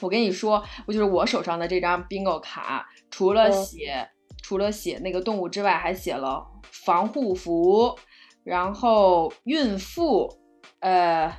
[0.00, 4.08] 我跟你说，我就是我手上的这张 bingo 卡，除了嗯写、
[4.42, 7.96] 除了写那个动物之外，还写了防护服，
[8.42, 10.28] 然后孕妇，
[10.80, 11.32] 呃，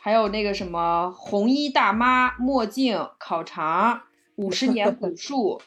[0.00, 4.00] 还有那个什么红衣大妈、墨镜、烤肠、
[4.36, 5.60] 五十年 古树，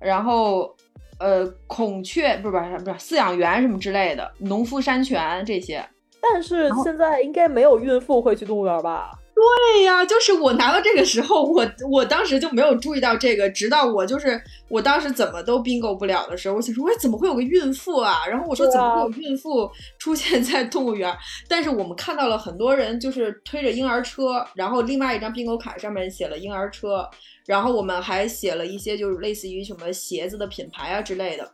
[0.00, 0.74] 然后
[1.18, 5.84] 呃孔雀不是不是不是饲养员什么之类的，农夫山泉这些。
[6.20, 9.12] 但是现在应该没有孕妇会去动物园吧？
[9.36, 18.26] 对呀，就是我拿到这个时候，我我当时就没有注意到这个，直到我就是我当时怎么都 bingo 不了的时候，我想说，喂，怎么会有个孕妇啊？
[18.26, 19.70] 然后我说，怎么会有孕妇
[20.00, 21.14] 出现在动物园？
[21.50, 27.06] 但是我们看到了很多人就是推着婴儿车，然后另外一张 bingo 卡上面写了婴儿车，
[27.44, 31.52] 然后我们还写了一些就是类似于什么鞋子的品牌啊之类的。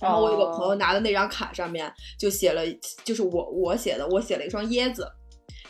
[0.00, 2.62] 然后我有个朋友拿的那张卡上面就写了，
[3.04, 5.06] 就是我我写的，我写了一双椰子。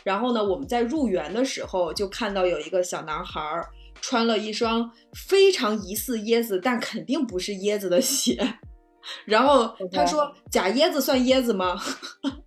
[0.03, 3.67] 然后呢，我们在入园的时候就看到有一个小男孩儿
[4.01, 8.37] 穿了一双非常疑似椰子，但肯定不是椰子的鞋。
[9.25, 11.77] 然后他说：“假椰子算椰子吗？”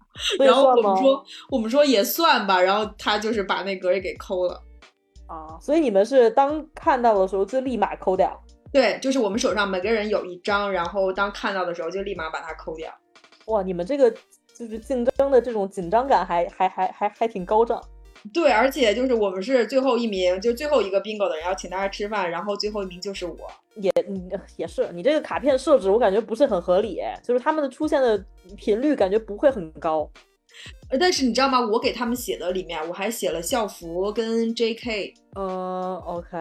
[0.40, 4.62] 然后我们说：“我们说也算吧。”然后他就是把那格儿给抠了。
[5.26, 8.42] 啊，所以你们是当看到的时候就立马抠掉。
[8.72, 12.90] 对，就是我们手上每个人有一张，然后当看到的时候就立马把它抠掉。
[13.46, 14.12] 哇，你们这个
[14.56, 17.82] 就是竞争的这种紧张感还还还还还挺高涨。
[18.32, 23.36] 对，而且就是我们是最后一名，就最后一个 bingo 的人要请大家吃饭，然后最后一名就是我。
[23.76, 28.24] 也嗯也是，你这个卡片设置我感觉不是很合理，就是他们的出现的
[28.56, 30.10] 频率感觉不会很高。
[30.88, 31.60] 呃，但是你知道吗？
[31.60, 35.14] 我给他们写的里面，我还写了校服跟 J.K。
[35.36, 36.36] 嗯，OK。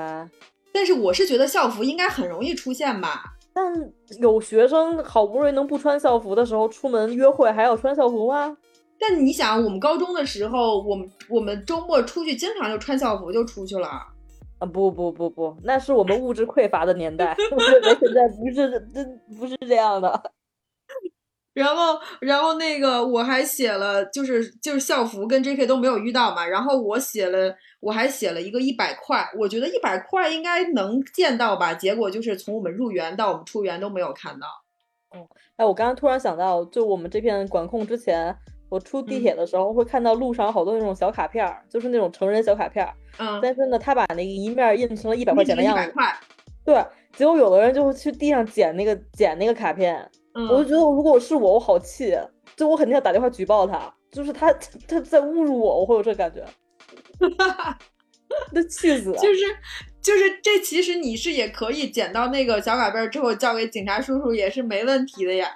[0.74, 3.35] 但是我是觉得校服应该很容易出现吧。
[3.56, 3.74] 但
[4.20, 8.58] 有学生好不容易能不穿校服的时候出门约会，还要穿校服吗？
[9.00, 13.88] 但你想，我们高中的时候，我们我们周末出去经常就穿校服就出去了。
[13.88, 19.04] 啊不不不不，那是我们物质匮乏的年代， 我觉得现在不是这
[19.40, 20.32] 不是这样的。
[21.56, 26.46] 然后，然后那个我还写了，就是就是校服跟 J.K 都没有遇到嘛。
[26.46, 31.74] 然后我写了，我还写了一个一百块，我觉得一百块应该能见到吧。
[31.74, 34.48] 结果就是从我们入园到我们出园都没有看到。
[35.12, 35.26] 哦
[35.56, 38.36] 哎，我刚刚突然想到，就我们这片管控之前，
[38.68, 42.94] 我出地铁的时候会看到路上好多那种小卡片儿，就是那种成人小卡片儿。
[43.18, 45.82] 嗯，但是呢，他把那个一面印成了一百块钱的样子。
[45.82, 46.20] 一百块。
[46.66, 50.06] 对，结果有的人就会去地上捡那个捡那个卡片，
[50.36, 52.14] 嗯，我就觉得如果我是我，我好气，
[52.56, 54.52] 就我肯定要打电话举报他，就是他
[54.88, 56.46] 他在侮辱我，我会有这感觉，
[58.52, 59.18] 那气死了。
[59.18, 59.40] 就是
[60.02, 65.50] 就是这其实你是也可以捡到那个小卡片之后交给警察叔叔也是没问题的呀。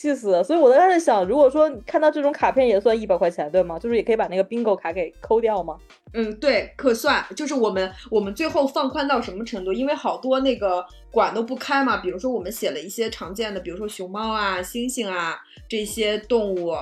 [0.00, 0.44] 气死了！
[0.44, 3.76] 所以我在在想，如果说看到这种卡片也算一百块钱，对吗？
[3.78, 5.76] 就是也可以把那个 bingo 卡给抠掉吗？
[6.12, 7.24] 嗯，对，可算。
[7.34, 9.72] 就是我们我们最后放宽到什么程度？
[9.72, 15.36] 因为好多那个馆都不开嘛，比如说我们写了一些常见的，比如说熊猫啊、猩猩啊
[15.68, 16.72] 这些动物。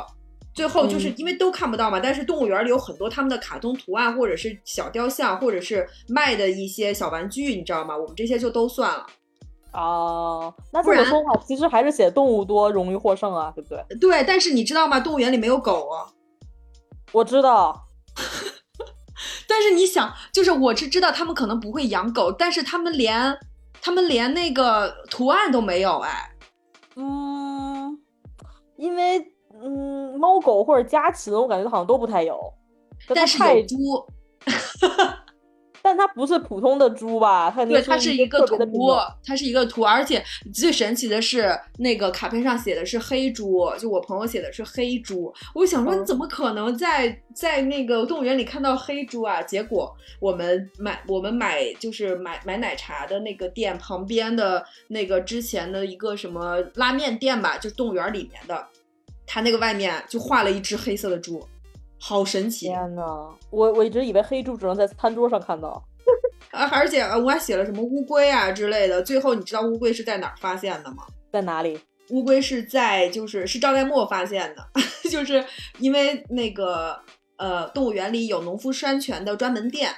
[0.55, 7.97] 最后就是嗯因为都看不到嘛，但是动物园里有很多他们的卡通图案，或者是小雕像，或者是卖的一些小玩具，你知道吗？
[7.97, 9.07] 我们这些就都算了。
[9.77, 13.99] 哦，那这么说话，其实还是写动物多容易获胜啊，对不对？
[14.01, 14.99] 对，但是你知道吗？
[14.99, 16.09] 动物园里没有狗啊。
[17.12, 17.87] 我知道，
[19.47, 23.39] 但是你想，就是我是知道他们可能不会养狗，但是他们连
[23.83, 26.31] 他们连那个图案都没有，哎，
[26.97, 27.99] 嗯，
[28.77, 29.18] 因为
[29.62, 32.39] 嗯，猫狗或者家禽，我感觉好像都不太有，
[33.14, 33.77] 但是它太有猪，
[35.87, 37.49] 但它不是普通的猪吧？
[37.49, 38.59] 它对，它是一一个图
[39.24, 40.20] 它是一个图，而且
[40.53, 45.32] 最神奇的是，那个卡片上写的是黑猪，就我朋友写的是黑猪。
[45.55, 49.41] 我想说，嗯你怎么可能在在那个动物园里看到黑猪啊？
[49.41, 58.66] 结果我们买我们买就是买买奶茶的那个店旁边的那个之前的一个什么拉面店吧，就动物园里面的，
[59.24, 61.47] 它那个外面就画了一只黑色的猪，
[61.99, 62.67] 好神奇。
[62.67, 63.03] 天呐，
[63.51, 65.83] 我我一直以为黑猪只能在餐桌上看到。
[66.53, 69.03] 啊，而且呃我还写了什么乌龟啊之类的。
[69.03, 71.05] 最后你知道乌龟是在哪儿发现的吗？
[71.33, 71.79] 在哪里？
[72.11, 74.65] 乌龟是在就是是赵代沫发现的，
[75.11, 75.45] 就是
[75.81, 76.97] 因为那个
[77.37, 79.91] 呃动物园里有农夫山泉的专门店，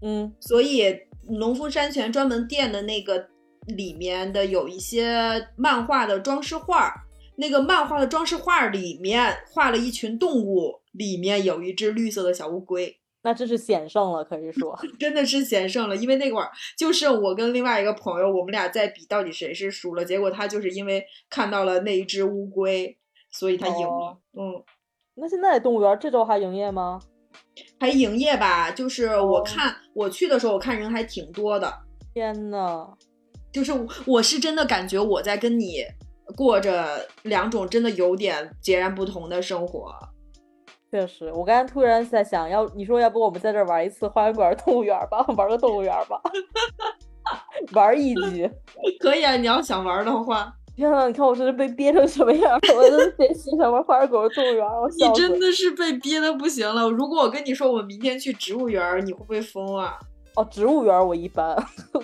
[0.00, 0.96] 嗯，所以
[1.28, 3.26] 农夫山泉专门店的那个
[3.66, 6.94] 里面的有一些漫画的装饰画，
[7.36, 12.96] 那个漫画的装饰画里面画了一群动物，里面有一只绿色的小乌龟。
[13.22, 14.78] 那真是险胜了，可以说。
[14.98, 20.02] 真的是险胜了，因为那会儿就剩我跟另外一个朋友，我们俩在比到底谁是输了。
[20.04, 22.96] 结果他就是因为看到了那一只乌龟，
[23.30, 23.88] 所以他赢了。
[23.88, 24.64] 哦嗯，
[25.16, 26.98] 那现在动物园这周还营业吗？
[27.78, 28.70] 还营业吧？
[28.70, 31.70] 就是我哦看、我去的时候，我看人还挺多的。
[32.14, 32.88] 天呐，
[33.52, 33.70] 就是
[34.06, 35.84] 我是真的感觉我在跟你
[36.36, 39.92] 过着两种真的有点截然不同的生活。
[40.90, 46.20] 确实，我刚才突然在想，要你说要不我们在这儿玩一次花园馆动物园吧，玩个动物园吧，
[47.72, 48.50] 玩一 局。
[48.98, 52.74] 可以啊，你要想玩的话，天呐，你看我这是被憋成什么样了？
[52.76, 55.14] 我真是贼心想玩花园馆动物园，我你。
[55.14, 56.90] 真的是被憋的不行了。
[56.90, 59.96] 如果我跟你说我们明天去植物园，你会不会疯啊？
[60.34, 61.56] 哦，植物园我一般，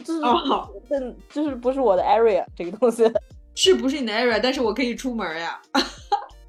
[0.04, 3.10] 就是哦但就是不是我的 area 这个东西。
[3.54, 4.38] 是不是你的 area？
[4.42, 5.60] 但是我可以出门呀。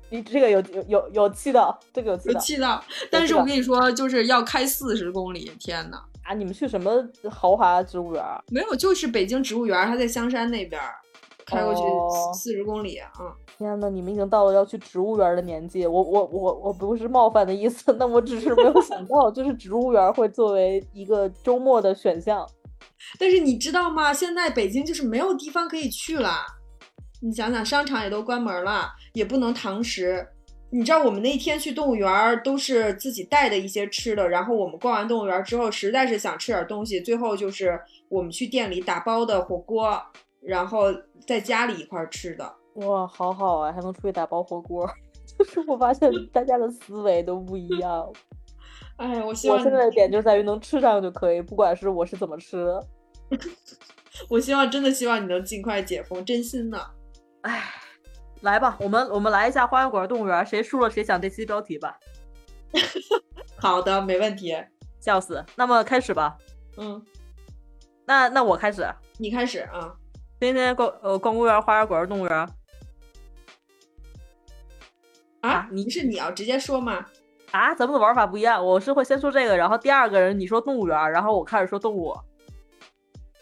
[0.10, 6.34] 你这个有有有有气的，这个有气有气到，但是我跟你说，就是要开四十公里，天呐，啊！
[6.34, 6.92] 你们去什么
[7.30, 8.24] 豪华植物园？
[8.50, 10.96] 没有，就是北京植物园，它在香山那边儿，
[11.46, 22.48] 开过去哦四十公里，嗯，天呐，你们已经到了要去植物园的年纪，我我我我不是冒犯的意思， 那我只是没有想到，就是植物园会作为一个周末的选项。
[23.20, 24.14] 但是你知道吗？
[24.14, 26.46] 现在北京就是没有地方可以去了，
[27.22, 30.28] 你想想，商场也都关门了，也不能堂食。
[30.70, 39.98] 你知道我们那天去动物园儿都是自己带的一些吃的，然后我们逛完动物园儿之后，实在是想吃点东西，最后就是我们去店里打包的火锅，
[40.42, 40.88] 然后
[41.26, 42.54] 在家里一块儿吃的。
[42.76, 44.86] 哇，好好啊，还能出去打包火锅。
[45.40, 48.12] 就是我发现大家的思维都不一样。
[48.98, 52.88] 哎，我希望我现在的点就在于能吃上就可以，不管是我是怎么吃的。
[54.30, 56.97] 我希望真的希望你能尽快解封，真心的。
[57.48, 57.64] 唉，
[58.42, 61.98] 来吧，我们我们来一下花园馆动物园，谁输了谁想这期标题吧。
[63.56, 64.54] 好的，没问题。
[65.00, 65.46] 笑死！
[65.56, 66.38] 那么开始吧。
[66.76, 67.02] 嗯，
[68.06, 68.86] 那那我开始。
[69.18, 69.96] 你开始啊。
[70.42, 72.38] 今天逛呃逛公园，花园馆动物园。
[72.38, 72.50] 啊
[75.40, 77.06] 啊，你是你要直接说吗？
[77.52, 82.14] 啊，咱们的玩法不一样，我是会先说这个，然后第二个人你说动物园，然后我开始说动物。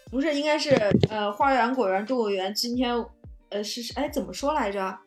[0.08, 0.70] 不是，应该是
[1.10, 2.54] 呃，花园、果园、动物园。
[2.54, 2.94] 今天
[3.50, 4.98] 呃是是哎，怎么说来着？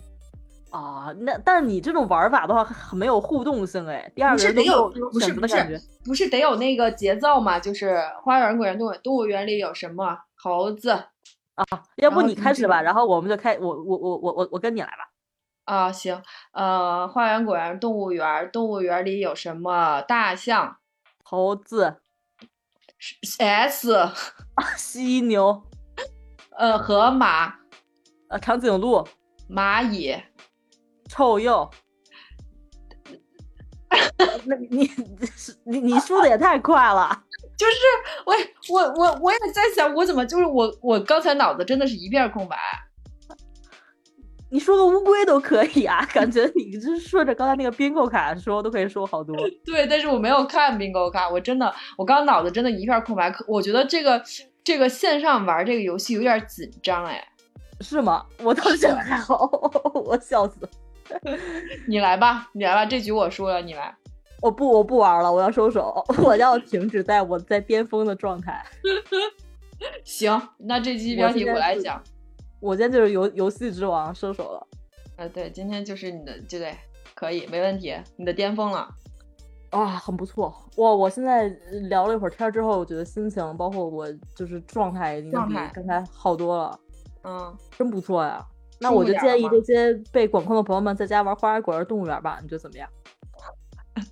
[0.72, 5.82] 啊，那但你这种玩法的话很没有互动性哎，第二个是得有不是不是。
[6.06, 7.60] 不是得有那个节奏嘛？
[7.60, 11.66] 就是花园、果园、动物动物园里有什么猴子啊
[11.98, 15.10] 要不你开始吧，然后我们就开，我我我我我我跟你来吧。
[15.66, 15.92] 啊？
[15.92, 16.22] 行，
[16.54, 20.78] 呃，花园、果园、动物园，动物园里有什么大象
[21.24, 21.98] 猴子、
[23.40, 23.94] S
[24.78, 25.62] 犀牛、
[26.58, 27.59] 呃，河马，
[28.30, 29.04] 呃，长颈鹿，
[29.50, 30.16] 蚂蚁，
[31.10, 31.70] 臭鼬。
[34.46, 34.90] 那你
[35.66, 37.24] 你你输的也太快了。
[37.58, 37.74] 就是
[38.26, 38.34] 我
[38.74, 42.58] 我我我也在想，我怎么就是我我刚才脑子真的是一片空白。
[44.52, 49.36] 你说个乌龟都可以啊，感觉你就是顺着刚才那个 bingo 卡说都可以说好多。
[49.66, 53.32] 对，但是我没有看 bingo 卡，我真的我刚脑子真的一片空白。
[53.32, 54.22] 可我觉得这个
[54.64, 57.28] 这个线上玩这个游戏有点紧张哎。
[57.82, 58.26] 是吗？
[58.44, 59.50] 我倒是觉得还好，
[59.94, 60.68] 我笑死。
[61.88, 63.96] 你来吧，你来吧，这局我输了，你来。
[64.42, 68.64] 我不，我不玩了，我要收手，我要停止在我在巅峰的状态。
[70.04, 72.02] 行，那这期标题我来讲。
[72.60, 74.68] 我今天就是游游戏之王，收手了。
[75.18, 76.74] 啊，对，今天就是你的，就对，
[77.16, 78.88] 可以，没问题，你的巅峰了。
[79.72, 80.54] 啊，很不错。
[80.78, 81.48] 哇，我现在
[81.90, 86.80] 聊了一会儿天之后，我觉得心情，包括我就是状态，已经比刚才好多了。
[87.24, 88.44] 嗯，真不错呀。
[88.82, 92.90] 那我就建议这些被管控的朋友们在家玩《花儿果儿动物园》吧，你觉得怎么样？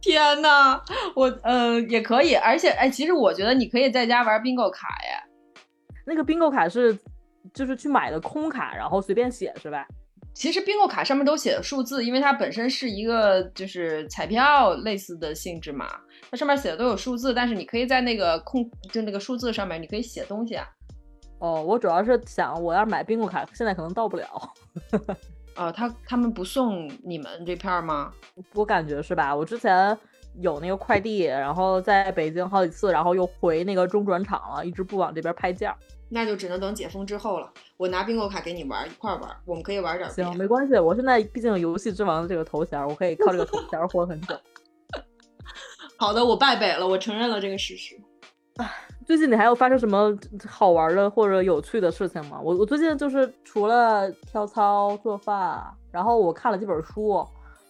[0.00, 0.80] 天呐，
[1.16, 5.62] 我呃也可以，而且哎，其实我觉得你可以在家玩 bingo 卡耶。
[6.04, 6.96] 那个 bingo 卡是
[7.52, 9.86] 就是去买的空卡，然后随便写是吧？
[10.36, 15.88] 其实冰购卡上面都写的数字，因为它本身是一个就是彩票类似的性质嘛，
[16.30, 20.66] 它上面写的都有数字，但是你可以在那个空就那个数字上面你可以写东西啊。
[21.38, 24.26] 哦，我主要是想我要是买冰购卡，现在可能到不了。
[25.56, 28.12] 哦，他他们不送你们这片吗？
[28.52, 29.34] 我感觉是吧？
[29.34, 29.96] 我之前
[30.42, 35.74] 有那个快递，然后在北京好几次，然后又回那个中转场了，一直不往这边派件。
[36.10, 37.50] 那就只能等解封之后了。
[37.76, 40.08] 我拿冰购卡给你玩，一块玩，我们可以玩点。
[40.10, 44.34] 行，没关系，我现在毕竟游戏之王的这个头衔，我可以靠这个头衔活很久。
[45.98, 47.94] 好的，我败北了，我承认了这个事实。
[49.06, 50.12] 最近你还有发生什么
[50.48, 52.40] 好玩的或者有趣的事情吗？
[52.42, 55.62] 我我最近就是除了跳操、做饭，
[55.92, 57.24] 然后我看了几本书，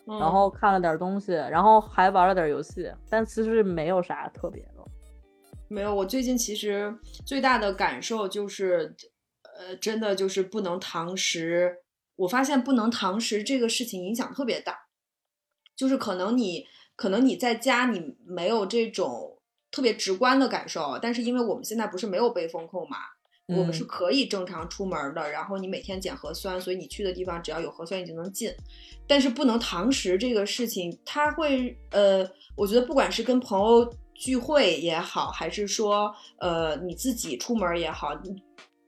[0.06, 4.70] 然后看了点东西，然后还玩了点游戏，但其实没有啥特别的。
[5.68, 6.94] 没有，我最近其实
[7.26, 8.94] 最大的感受就是，
[9.58, 11.78] 呃，真的就是不能堂食。
[12.16, 14.76] 我发现不能堂食这个事情影响特别大，
[15.76, 19.32] 就是可能你可能你在家你没有这种。
[19.68, 22.96] 特别直观的感受，但是因为我们现在不是没有被封控嘛，
[23.48, 25.30] 我们是可以正常出门的。
[25.30, 28.50] 然后你每天检核酸，所以你去的地方只要有核酸你就能进。
[29.06, 32.26] 但是不能堂食这个事情，它会呃，
[32.56, 38.14] 我觉得不管是跟朋友聚会也好，还是说呃你自己出门也好，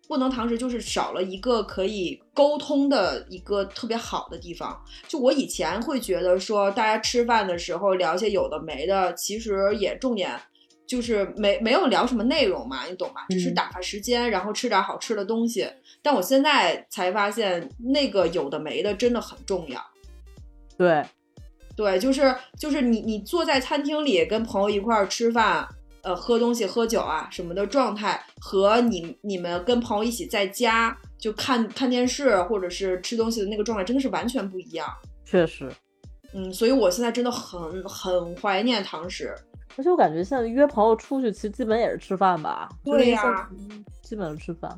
[0.09, 4.83] 不能堂食就是少了一个可以沟通的一个特别好的地方。
[5.07, 10.41] 就我以前会觉得说，大家吃饭的时候聊些有的没的，其实也重点。
[10.87, 13.27] 就是没没有聊什么内容嘛，你懂吧？
[13.29, 15.69] 只是打发时间，然后吃点好吃的东西。
[16.01, 19.79] 但我现在才发现，那个有的没的真的很重要。
[20.79, 21.05] 对，
[21.77, 25.69] 对，就是就是你你坐在餐厅里跟朋友一块儿吃饭，
[26.09, 34.89] 呃，喝东西喝酒啊什么的状态，和你你们跟朋友一起在家就看看电视或者是吃东西的那个状态，真的是完全不一样。
[35.27, 35.71] 确实，
[36.33, 39.35] 嗯，所以我现在真的很很怀念堂食。
[39.77, 42.71] 而且我感觉现在约朋友出去，其实基本也是吃饭吧。
[42.83, 43.47] 对呀，
[44.01, 44.71] 基本是吃饭。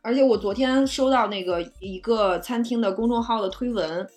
[0.00, 4.08] 而且我昨天收到那个一个餐厅的公众号的推文，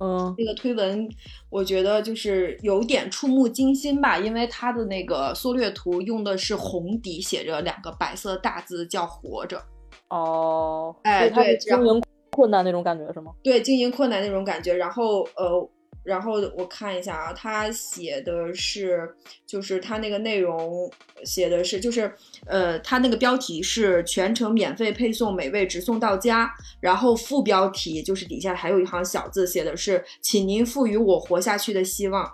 [0.00, 1.08] 嗯，那个推文
[1.50, 9.62] 我觉得就是有点触目惊心吧，因为它的那个缩略图用的是红底，写着两个白色大字叫“活着”。
[10.08, 13.32] 哦，哎，对，经营困难那种感觉是吗？
[13.42, 14.74] 对，经营困难那种感觉。
[14.74, 15.70] 然后，呃。
[16.02, 19.14] 然后我看一下啊，他写的是，
[19.46, 20.90] 就是他那个内容
[21.24, 22.10] 写的是，就是
[22.46, 26.50] 呃，他那个标题是全程免费配送，美味直送到家。
[26.80, 32.32] 然后副标题就是底下还有一行小字，写的是，请您赋予我活下去的希望。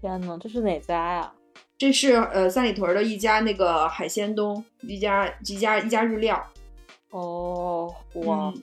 [0.00, 1.32] 天呐，这是哪家呀？
[1.76, 6.40] 这是呃三里屯的一家那个海鲜东，一家一家一家日料。
[7.10, 8.54] 哦，哇，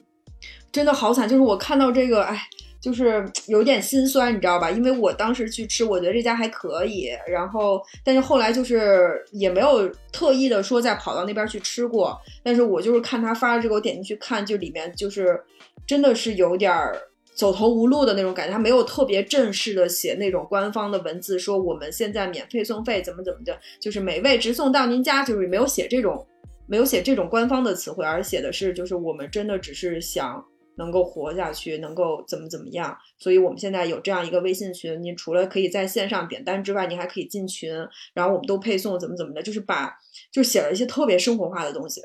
[0.72, 2.48] 真的好惨，就是我看到这个，哎。
[2.80, 4.70] 就是有点心酸，你知道吧？
[4.70, 15.40] 因为我当时去吃，我觉得这家还可以，然后但是后来就是也没有特意的说再跑到那边去吃过，但是我就是看他发了这个，我点进去看，就里面就是
[15.86, 16.72] 真的是有点
[17.34, 26.24] 走投无路的那种感觉，他没有特别正式的写那种官方的文字，说我们现在免费送费怎么怎么的，就是美味直送到您家，就是没有写这种
[26.66, 30.44] 没有写这种官方的词汇，而写的是就是我们真的只是想。
[30.78, 32.96] 能够活下去，能够怎么怎么样。
[33.18, 37.70] 所以我们现在有这样一个微信群，您除了可以在线上点单之外，您还可以进群，
[38.14, 39.92] 然后我们都配送怎么怎么的，就是把
[40.32, 42.00] 就写了一些特别生活化的东西。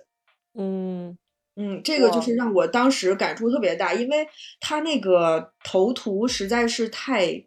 [0.56, 1.18] 嗯
[1.56, 4.28] 嗯，这个就是让我当时感触特别大，因为
[4.60, 7.45] 他那个头图实在是太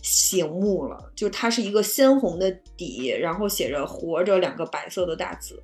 [0.00, 5.60] 醒目了，就它是一个鲜红的底，然后写着“活着”两个白色的大字。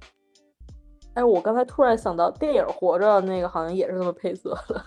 [1.15, 4.85] 哎，我刚才突然想到，电影《活着》那个好像也是这么配色的，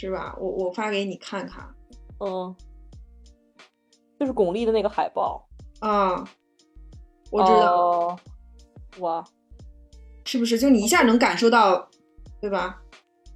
[0.00, 0.32] 是吧？
[0.38, 1.68] 我我发给你看看。
[2.20, 2.54] 嗯，
[4.18, 5.44] 就是巩俐的那个海报
[5.80, 6.24] 啊，
[7.32, 7.76] 我知道。
[7.76, 8.18] 哦、
[9.00, 9.24] 哇，
[10.24, 10.56] 是不是？
[10.56, 11.88] 就你一下能感受到，
[12.40, 12.80] 对吧？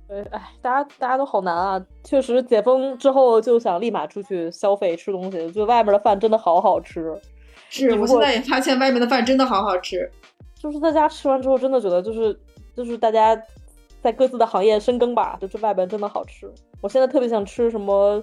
[0.07, 1.85] 对，哎，大家大家都好难啊！
[2.05, 7.13] 确实，解封之后就想立马出去消费吃东西，就外面的饭真的好好吃。
[7.71, 10.09] 是我现在也发现外面的饭真的好好吃。
[10.55, 12.39] 就是在家吃完之后，真的觉得就是
[12.77, 13.35] 就是大家
[14.03, 16.53] 在各自的行业深耕吧，就这外边真的好吃。
[16.81, 18.21] 我现在特别想吃什么，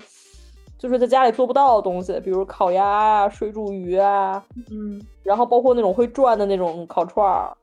[0.77, 7.55] 就是在家里做不到的东西，比如烤鸭啊、水煮鱼啊，嗯，然后包括那种会转的那种烤串儿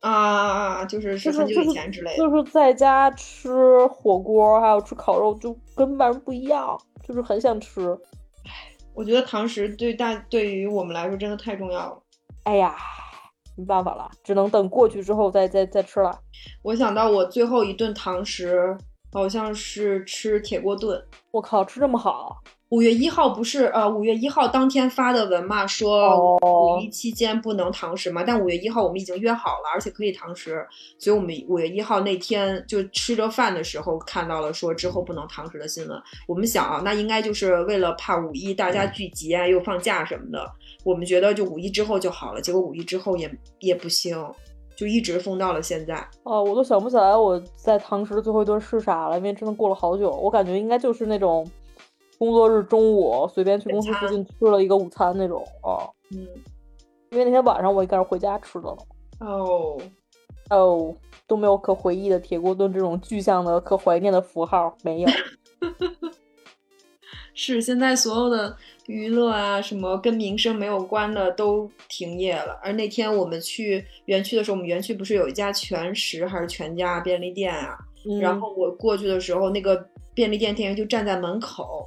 [0.00, 2.16] 啊，就是是很久以前之类的。
[2.16, 7.90] 就是在家吃火锅还有吃烤肉，就跟外面不一样，就是很想吃。
[8.44, 11.98] 唉，我觉得堂食对大对于我们来说真的太重要了。
[12.44, 12.76] 哎呀。
[13.58, 16.16] 没办法了，只能等过去之后再再再吃了。
[16.62, 18.78] 我想到我最后一顿堂食
[19.12, 21.02] 好像是吃铁锅炖，
[21.32, 22.36] 我靠，吃这么好！
[22.68, 30.64] 五月一号不是呃五月一号当天发的文嘛，说五一期间不能堂食嘛，但五月一号我们已经约好了，而且可以堂食，
[30.98, 35.98] 所以我们五月一号那天就吃着饭的时候看到了说之后不能堂食的新闻。
[36.28, 40.46] 我们想啊，那应该就是为了怕五一大家聚集啊，又放假什么的。
[40.88, 44.16] 我们觉得就五一之后就好了，结果五一之后也也不行，
[44.74, 45.94] 就一直封到了现在。
[46.22, 50.10] 哦，我都想不起来我在堂食的最后一顿是啥了，因为真的过了好久。
[50.10, 51.46] 我感觉应该就是那种
[52.16, 55.44] 工作日中午随便去公司附近吃了一个午餐那种。
[55.62, 56.26] 哦，嗯，
[57.10, 58.78] 因为那天晚上我应该是回家吃的了。
[59.20, 59.78] 哦，
[60.48, 60.94] 哦，
[61.26, 65.08] 都没有可回忆的铁锅炖这种具象的可怀念的符号，没有。
[67.34, 68.56] 是现在所有的
[68.88, 72.58] 娱乐啊，什么跟民生没有关的都停业了。
[72.62, 77.76] 而那天我们去园区的时候，我们园区不是有一家全食还是全家便利店啊？
[78.08, 81.86] 嗯、然后我过去的时候，那个便利店店员就站在门口，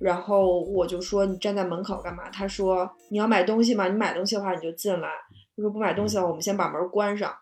[0.00, 3.86] 然后我就说：“你站在门口干嘛？”他说：“你要买东西吗？
[3.86, 5.08] 你买东西的话你就进来。
[5.54, 7.32] 如果不买东西的话，我们先把门关上。”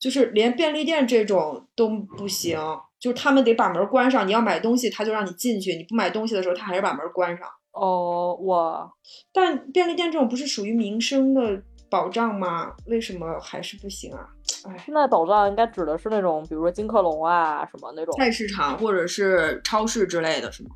[0.00, 2.58] 就是连便利店这种都不行。
[2.98, 7.46] 就是他们得把门关上，你要买东西，他就让你进去；你不买东西的时候，他还是把门关上。
[7.78, 8.90] 哦，我！
[9.32, 12.72] 但便利店这种不是属于民生的保障吗？
[12.86, 14.28] 为什么还是不行啊？
[14.66, 20.70] 哎，现在保障应该指的是那种，比如说金客隆啊什么那种菜市场或者是超市之类的是吗？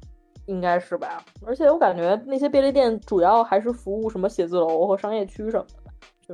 [0.46, 1.24] 应该是吧。
[1.46, 5.81] 而且我感觉那些便利店主要还是服务什么写字楼和商业区什么的。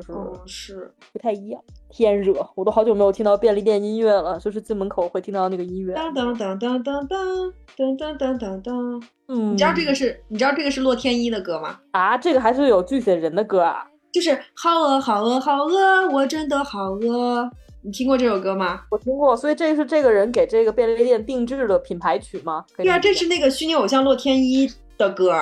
[0.02, 1.60] 就是是不太一样，
[1.90, 4.38] 天热，我都好久没有听到便利店音乐了。
[4.38, 9.02] 就是进门口会听到那个音乐，当当当当当当当当当当当。
[9.26, 10.22] 嗯，你知道这个是？
[10.28, 11.78] 你知道这个是洛天依的歌吗？
[11.90, 13.86] 啊，这个还是有具体的人的歌啊。
[14.12, 17.50] 就是好饿，好饿，好饿，我真的好饿。
[17.82, 18.82] 你听过这首歌吗？
[18.90, 22.64] 我听过，所以这是这个人给这个便利店定制的品牌曲吗？
[22.76, 25.32] 对啊，这是那个虚拟偶像洛天依的歌。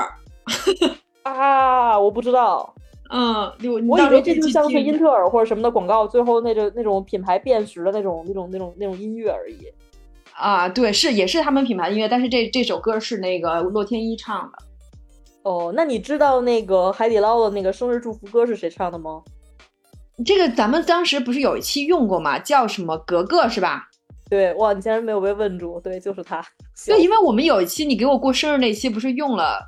[1.23, 2.75] 啊，我不知道。
[3.11, 3.53] 嗯，
[3.89, 9.59] 我以为这就像是英特尔或者什么的广告，最后那个那种品牌辨识的那种、那种、那种、那种音乐而已。
[10.35, 14.59] 啊，对，是也是他们品牌音乐，但是这这首歌是那个洛天依唱的。
[15.43, 19.23] 哦，那你知道那个海底捞的那个生日祝福歌是谁唱的吗？
[20.25, 22.39] 这个咱们当时不是有一期用过吗？
[22.39, 23.89] 叫什么格格是吧？
[24.29, 26.45] 对，哇，你竟然没有被问住，对，就是他。
[26.85, 29.61] 对，因为我们有一期你给我过生日那期不是用了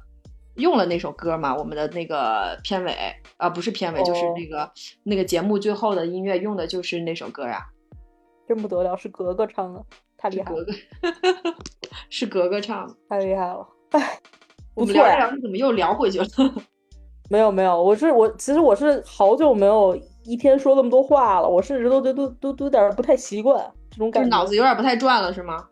[0.59, 1.57] 用了那首歌嘛？
[1.57, 2.95] 我们的那个片尾
[3.37, 4.71] 啊，不是片尾，就是那个、哦、
[5.05, 7.67] 那个节目最后的音乐用的就是那首歌呀、啊。
[8.47, 9.85] 真不得了，是格格唱的，
[10.17, 10.57] 太厉害了。
[10.57, 10.73] 格格
[12.11, 13.67] 是格格唱的，太厉害了。
[13.93, 14.19] 哎，
[14.75, 16.27] 我们聊着聊着怎么又聊回去了？
[17.31, 19.95] 没有没有，我是我，其实我是好久没有
[20.25, 25.69] 一天说那么多话了，我甚至都都都都都有点不太习惯这种感觉，脑子有点不太转了，是吗？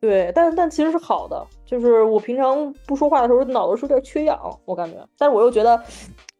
[0.00, 5.80] 对，但但其实是好的，就是我平常不说话的时候，脑子是有点缺氧，我感觉，但是我又觉得，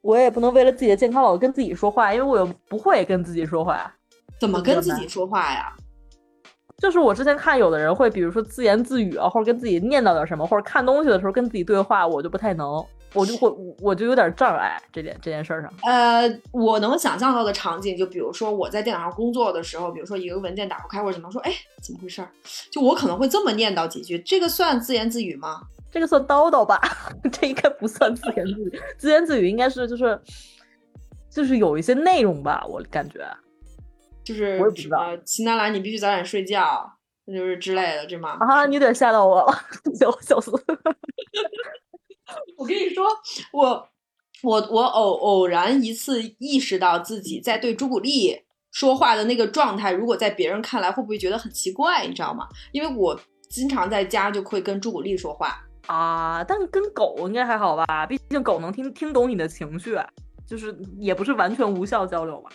[0.01, 3.93] 我也不能为了自己的健康老跟自己说话，因为我又不会跟自己说话。
[4.39, 5.73] 怎么跟自己说话呀？
[6.79, 12.85] 就是我之前看有的人会，比如说自言自语啊，或者跟自己念叨点什么，或者看东西的时候跟自己对话，我就不太能。
[13.15, 13.49] 我就会
[13.81, 15.73] 我就有点障碍这件这件事儿上。
[15.85, 21.53] 呃，我能想象到的场景，就比如说我在电脑上工作的时候，比如说一个文件打不开或者怎么说，哎，
[21.83, 22.29] 怎么回事儿？
[22.71, 25.63] 就我可能会这么念叨几句，这个算自言自语吗？
[25.91, 26.79] 这个算叨叨吧，
[27.33, 28.83] 这应该不算自言自语。
[28.99, 30.21] 自言自语应该是就是
[31.31, 33.27] 就是有一些内容吧，我感觉。
[34.23, 36.87] 就是我也不知道秦南兰，你必须早点睡觉，
[37.27, 38.37] 就是之类的，对吗？
[38.41, 39.59] 啊，你有点吓到我了，
[39.99, 40.53] 笑笑死。
[42.69, 43.07] 我跟你说，
[43.53, 43.89] 我
[44.43, 48.39] 我我偶偶然一次意识到自己在对朱古力
[48.71, 52.07] 说话的那个状态，如果在别人看来会不会觉得很奇怪？
[52.07, 52.47] 你知道吗？
[52.73, 53.19] 因为我
[53.49, 55.59] 经常在家就会跟朱古力说话。
[55.87, 58.07] 啊，但是跟狗应该还好吧？
[58.07, 59.99] 毕竟狗能听听懂你的情绪，
[60.47, 62.51] 就是也不是完全无效交流嘛。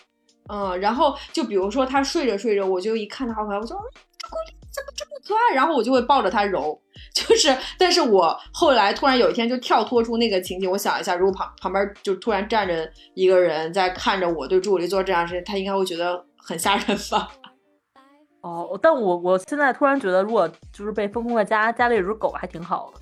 [0.50, 3.82] 嗯，然后就比如说他睡着睡着，我就一看他好可爱，我说哎
[4.20, 5.56] 朱古力怎么这么可爱？
[5.56, 6.80] 然后我就会抱着它揉，
[7.14, 17.32] 就是，但是我后来突然有一天就跳脱出那个情景，我想一下，如果旁旁边就突然站着一个人在看着我对朱古力做这样事情，他应该会觉得很吓人吧？
[18.42, 23.02] 哦，但我我现在突然觉得，如果就是被封控在家，家里有只狗还挺好的。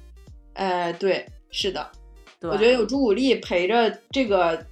[0.54, 1.90] 呃，对，是的，
[2.40, 4.64] 对，我觉得有朱古力陪着这个，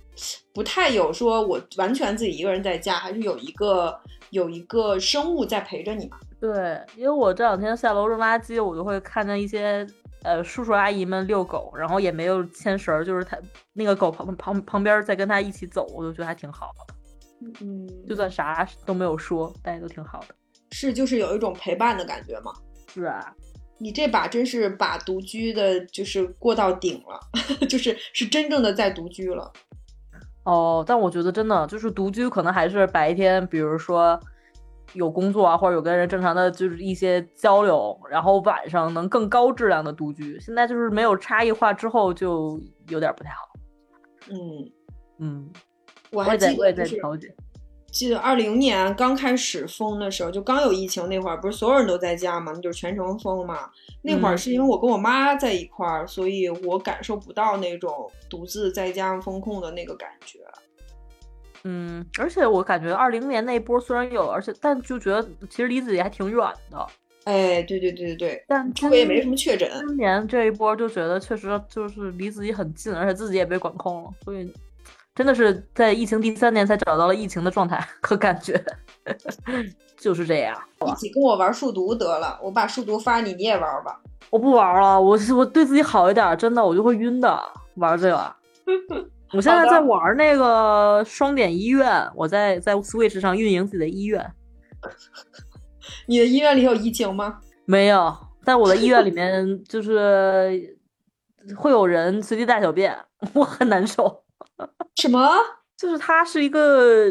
[0.54, 3.98] 不太有说我完全自己一个人在家，还是有一个
[4.30, 6.20] 有一个生物在陪着你嘛。
[6.40, 9.86] 对，因为我这两天下楼扔垃圾，我就会看见一些
[10.24, 13.38] 呃叔叔阿姨们遛狗，然后也没有牵绳儿，就是他
[13.74, 16.94] 那个狗旁旁旁边在跟他一起走，我就觉得还挺好的。
[17.62, 20.36] 嗯，就算啥都没有说，大家都挺好的。
[20.72, 22.54] 是就是有一种陪伴的感觉嘛。
[22.94, 23.34] 是啊，
[23.78, 27.20] 你这把真是把独居的，就是过到顶了，
[27.68, 29.52] 就是是真正的在独居了。
[30.44, 34.20] 哦，但我觉得真的就是独居，可能还是白天，比如说
[34.94, 40.40] 有工作啊，或者有跟人正常的就是一些交流，然后晚上能更高质量的独居。
[40.40, 43.50] 现在就是没有差异化之后，就有点不太好。
[44.30, 44.72] 嗯，
[45.20, 45.50] 嗯，
[46.12, 47.34] 我还记得就是在调节。
[47.92, 53.70] 记得二零年刚开始封的时候，就刚有疫情那会儿，不是所有人都在家嘛，那就是全程封嘛。
[54.04, 57.92] 那会儿嗯是因为我跟我妈在一块儿，所以我感受不到那种
[58.30, 60.40] 独自在家封控的那个感觉。
[61.64, 66.40] 嗯，而且我感觉二零年那一波虽然有，而且但就觉得其实离自己还挺远
[66.72, 66.88] 的。
[67.26, 69.70] 哎，对对对对对，但周围也没什么确诊。
[69.88, 74.52] 今年这一波就觉得确实就是离自己很近，而且自己也被管控了，所以
[75.14, 78.60] 真的是在疫情第三年才找到了疫情的状态和感觉，
[80.00, 80.58] 就是这样。
[80.88, 84.00] 一起跟我玩数独得了，我把数独发你，你也玩吧。
[84.30, 87.40] 我不玩了，我是我对自己好一点，真的我就会晕的。
[87.76, 88.36] 玩这个，
[89.34, 94.26] 我现在在玩那个双点医院，我在在 Switch 上运营自己的医院，
[96.08, 97.40] 你的医院里有疫情吗？
[97.66, 100.78] 没有，但我的医院里面 就是
[101.56, 102.98] 会有人随地大小便，
[103.34, 104.24] 我很难受。
[104.96, 105.30] 什么？
[105.78, 107.10] 就是它是一个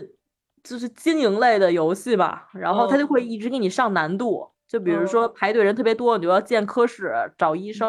[0.63, 7.89] 就是经营类的游戏吧，然后它就会一直给你上难度，就比如说排队人特别多，你就要见科室找医生，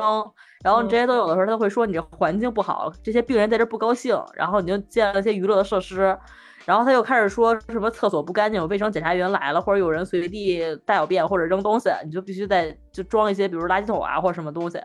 [0.64, 6.18] 然后你这些都有的时候他会说你这环境不好，这些病人在这不高兴，然后你就建了一些娱乐的设施。
[6.66, 14.80] 然后他又开始说什么厕所不干净，有卫生检查员来了，或者有人随地大小便或者扔东西，你就必须得就装一些，比如垃圾桶啊或者什么东西。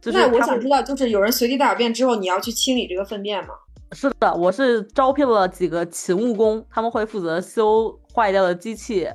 [0.00, 3.54] 就是那我想知道，就是有人随地大小便之后，你要去清理这个粪便吗？
[3.92, 9.08] 是的，我是招聘了几个勤务工，他们会负责修坏掉的机器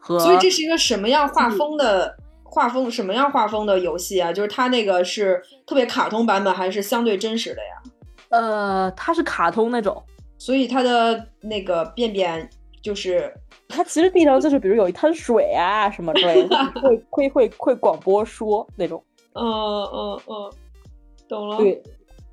[0.00, 0.18] 和。
[0.18, 2.90] 所以这是一个什么样画风的画风？
[2.90, 4.32] 什么样画风的游戏啊？
[4.32, 7.92] 就是它那个是特别卡通版本，还是相对真实的呀？
[8.30, 10.02] 呃，它是卡通那种，
[10.38, 12.48] 所以它的那个便便
[12.82, 13.32] 就是
[13.68, 19.02] 它其实地上就是比如有一滩水啊什么之类的，会 会会会广播说那种。
[19.34, 20.52] 嗯嗯嗯，
[21.28, 21.56] 懂了。
[21.56, 21.80] 对，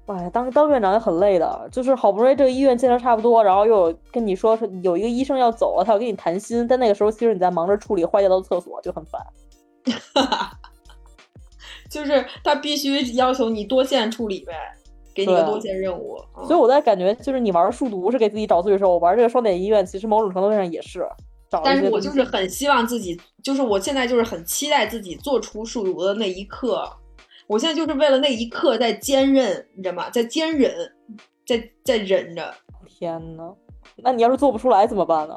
[0.08, 9.22] 哎，当当院长也很累的，就是好不容易这个医院建设差不多，然后又有跟你说是有一个医生要走了，他要跟你谈心，但那个时候其实你在忙着处理坏掉的厕所，就很烦。
[11.90, 14.54] 就是他必须要求你多线处理呗，
[15.14, 16.18] 给你个多线任务。
[16.38, 21.06] 嗯所以我在感觉，就是你玩数独是给自己找罪受，玩这个双点医院，其实某种程度上也是
[21.64, 26.90] 但是我就是很希望自己，就是我现在就是很期待自己做出数独的那一刻。
[27.48, 30.10] 我现在就是为了那一刻在坚韧，你知道吗？
[30.10, 30.74] 在坚忍，
[31.46, 32.54] 在在忍着。
[32.86, 33.54] 天呐，
[33.98, 35.36] 那你要是做不出来怎么办呢？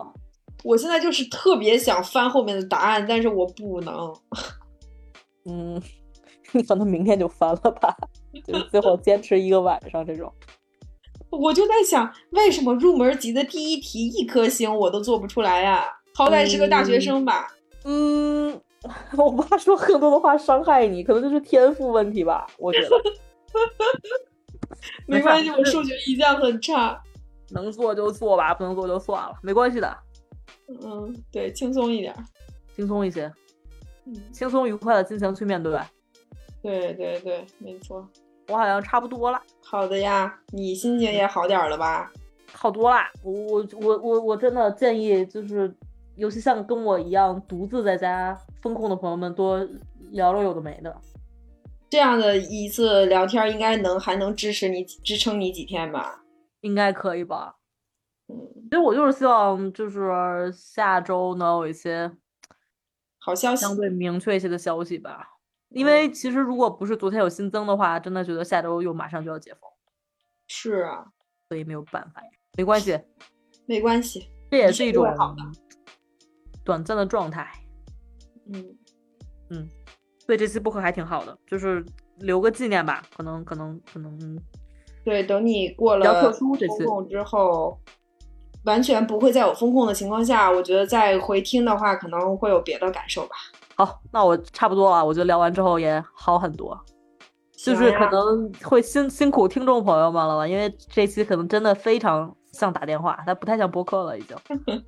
[0.62, 4.14] 我现在就是特别想翻后面的答案，但是我不能。
[5.46, 5.80] 嗯，
[6.52, 7.96] 你可能明天就翻了吧，
[8.44, 10.32] 就是最后坚持一个晚上这种。
[11.30, 17.46] 我就在想，为什么入门级的第一题一颗星我都做不出来呀、好歹是个大学生吧。
[17.84, 18.60] 嗯，
[19.16, 22.88] 我不怕说更多的话伤害你，可能就是天赋问题吧，我觉得。
[25.06, 27.00] 没关系，我数学一向很差。
[27.50, 29.96] 能做就做吧，不能做就算了，没关系的。
[30.84, 32.14] 嗯，对，轻松一点，
[32.74, 33.30] 轻松一些，
[34.06, 35.78] 嗯，轻松愉快的进行去面对。
[36.62, 38.08] 对对对，没错。
[38.48, 39.42] 我好像差不多了。
[39.64, 42.12] 好的呀，你心情也好点了吧？
[42.52, 43.10] 好多啦。
[43.22, 45.74] 我我我我我真的建议，就是
[46.16, 49.58] 尤其像跟我一样独自在家风控的朋友们，多
[50.12, 51.00] 聊聊有的没的。
[51.88, 56.22] 这样的一次聊天，应该能还能支持你支撑你几天吧？
[56.60, 57.56] 应该可以吧？
[58.28, 62.12] 嗯，其实我就是希望，就是下周能有一些
[63.18, 65.26] 好消息，相对明确一些的消息吧。
[65.70, 69.62] 因为其实如果不是昨天有新增的话，真的觉得下周又马上就要解封。
[70.46, 71.06] 是啊，
[71.48, 73.00] 所以没有办法呀，没关系，
[73.66, 75.42] 没关系，这也是一种好的
[76.64, 77.50] 短暂的状态。
[78.52, 78.64] 嗯
[79.50, 79.68] 嗯，
[80.24, 81.84] 所以这期播客还挺好的，就是
[82.18, 83.02] 留个纪念吧。
[83.16, 84.38] 可能可能可能，
[85.04, 87.78] 对，等你过比较特了殊这次风控之后，
[88.64, 93.36] 完全不会再有风控的情况下，我觉得再回听的话，可能会有别的感受吧。
[93.76, 95.04] 好，那我差不多了。
[95.04, 96.78] 我觉得聊完之后也好很多，
[97.56, 104.36] 就是可能会辛辛苦听众朋友们了吧，因为这期可能真的非常像打电话，它不太像播客了，已经。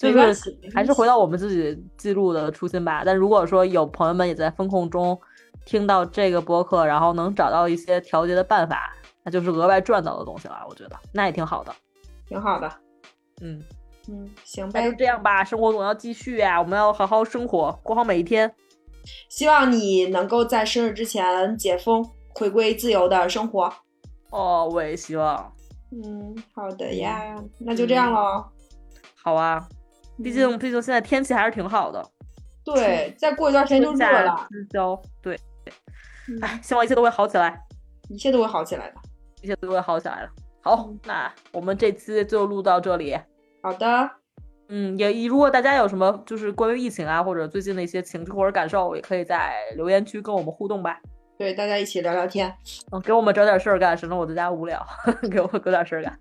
[0.00, 3.02] 就是还是回到我们自己记录的初心吧。
[3.04, 5.18] 但如果说有朋友们也在风控中
[5.66, 10.64] 听到这个播客，然后能找到一些调节的办法，那就是额外赚到的东西了。
[10.68, 11.74] 我觉得那也挺好的。
[12.26, 12.72] 挺好的。
[13.42, 13.62] 嗯，
[14.08, 14.92] 嗯，行那就。
[14.96, 18.50] 这样吧，生活总要继续呀，我们要好好生活，过好每一天。
[19.28, 22.02] 希望你能够在生日之前解封，
[22.34, 23.70] 回归自由的生活。
[24.30, 25.52] 哦，我也希望。
[25.90, 28.44] 嗯，好的呀，那就这样喽。
[29.22, 29.68] 好啊，
[30.22, 32.04] 毕竟毕竟现在天气还是挺好的，
[32.64, 35.38] 对， 再过一段时间就热了，之交，对，
[36.28, 37.60] 嗯哎，希望一切都会好起来，
[38.08, 38.94] 一切都会好起来的。
[39.42, 40.28] 一切都会好起来的。
[40.60, 43.18] 好，那我们这期就录到这里。
[43.62, 44.10] 好的，
[44.68, 51.00] 嗯，也如果大家有什么就是关于疫情啊，或者最近的一些情绪或者感受，也可以在留言区跟我们互动吧。
[51.38, 52.54] 对，大家一起聊聊天。
[52.92, 54.86] 嗯，给我们找点事儿干，省得我在家无聊，
[55.32, 56.20] 给我给点事儿干。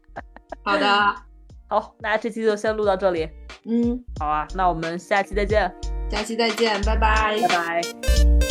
[0.64, 0.88] 好的，
[1.70, 3.30] 好，那这期就先录到这里。
[3.66, 5.72] 嗯，好啊，那我们下期再见，
[6.10, 8.49] 下期再见，拜拜拜拜。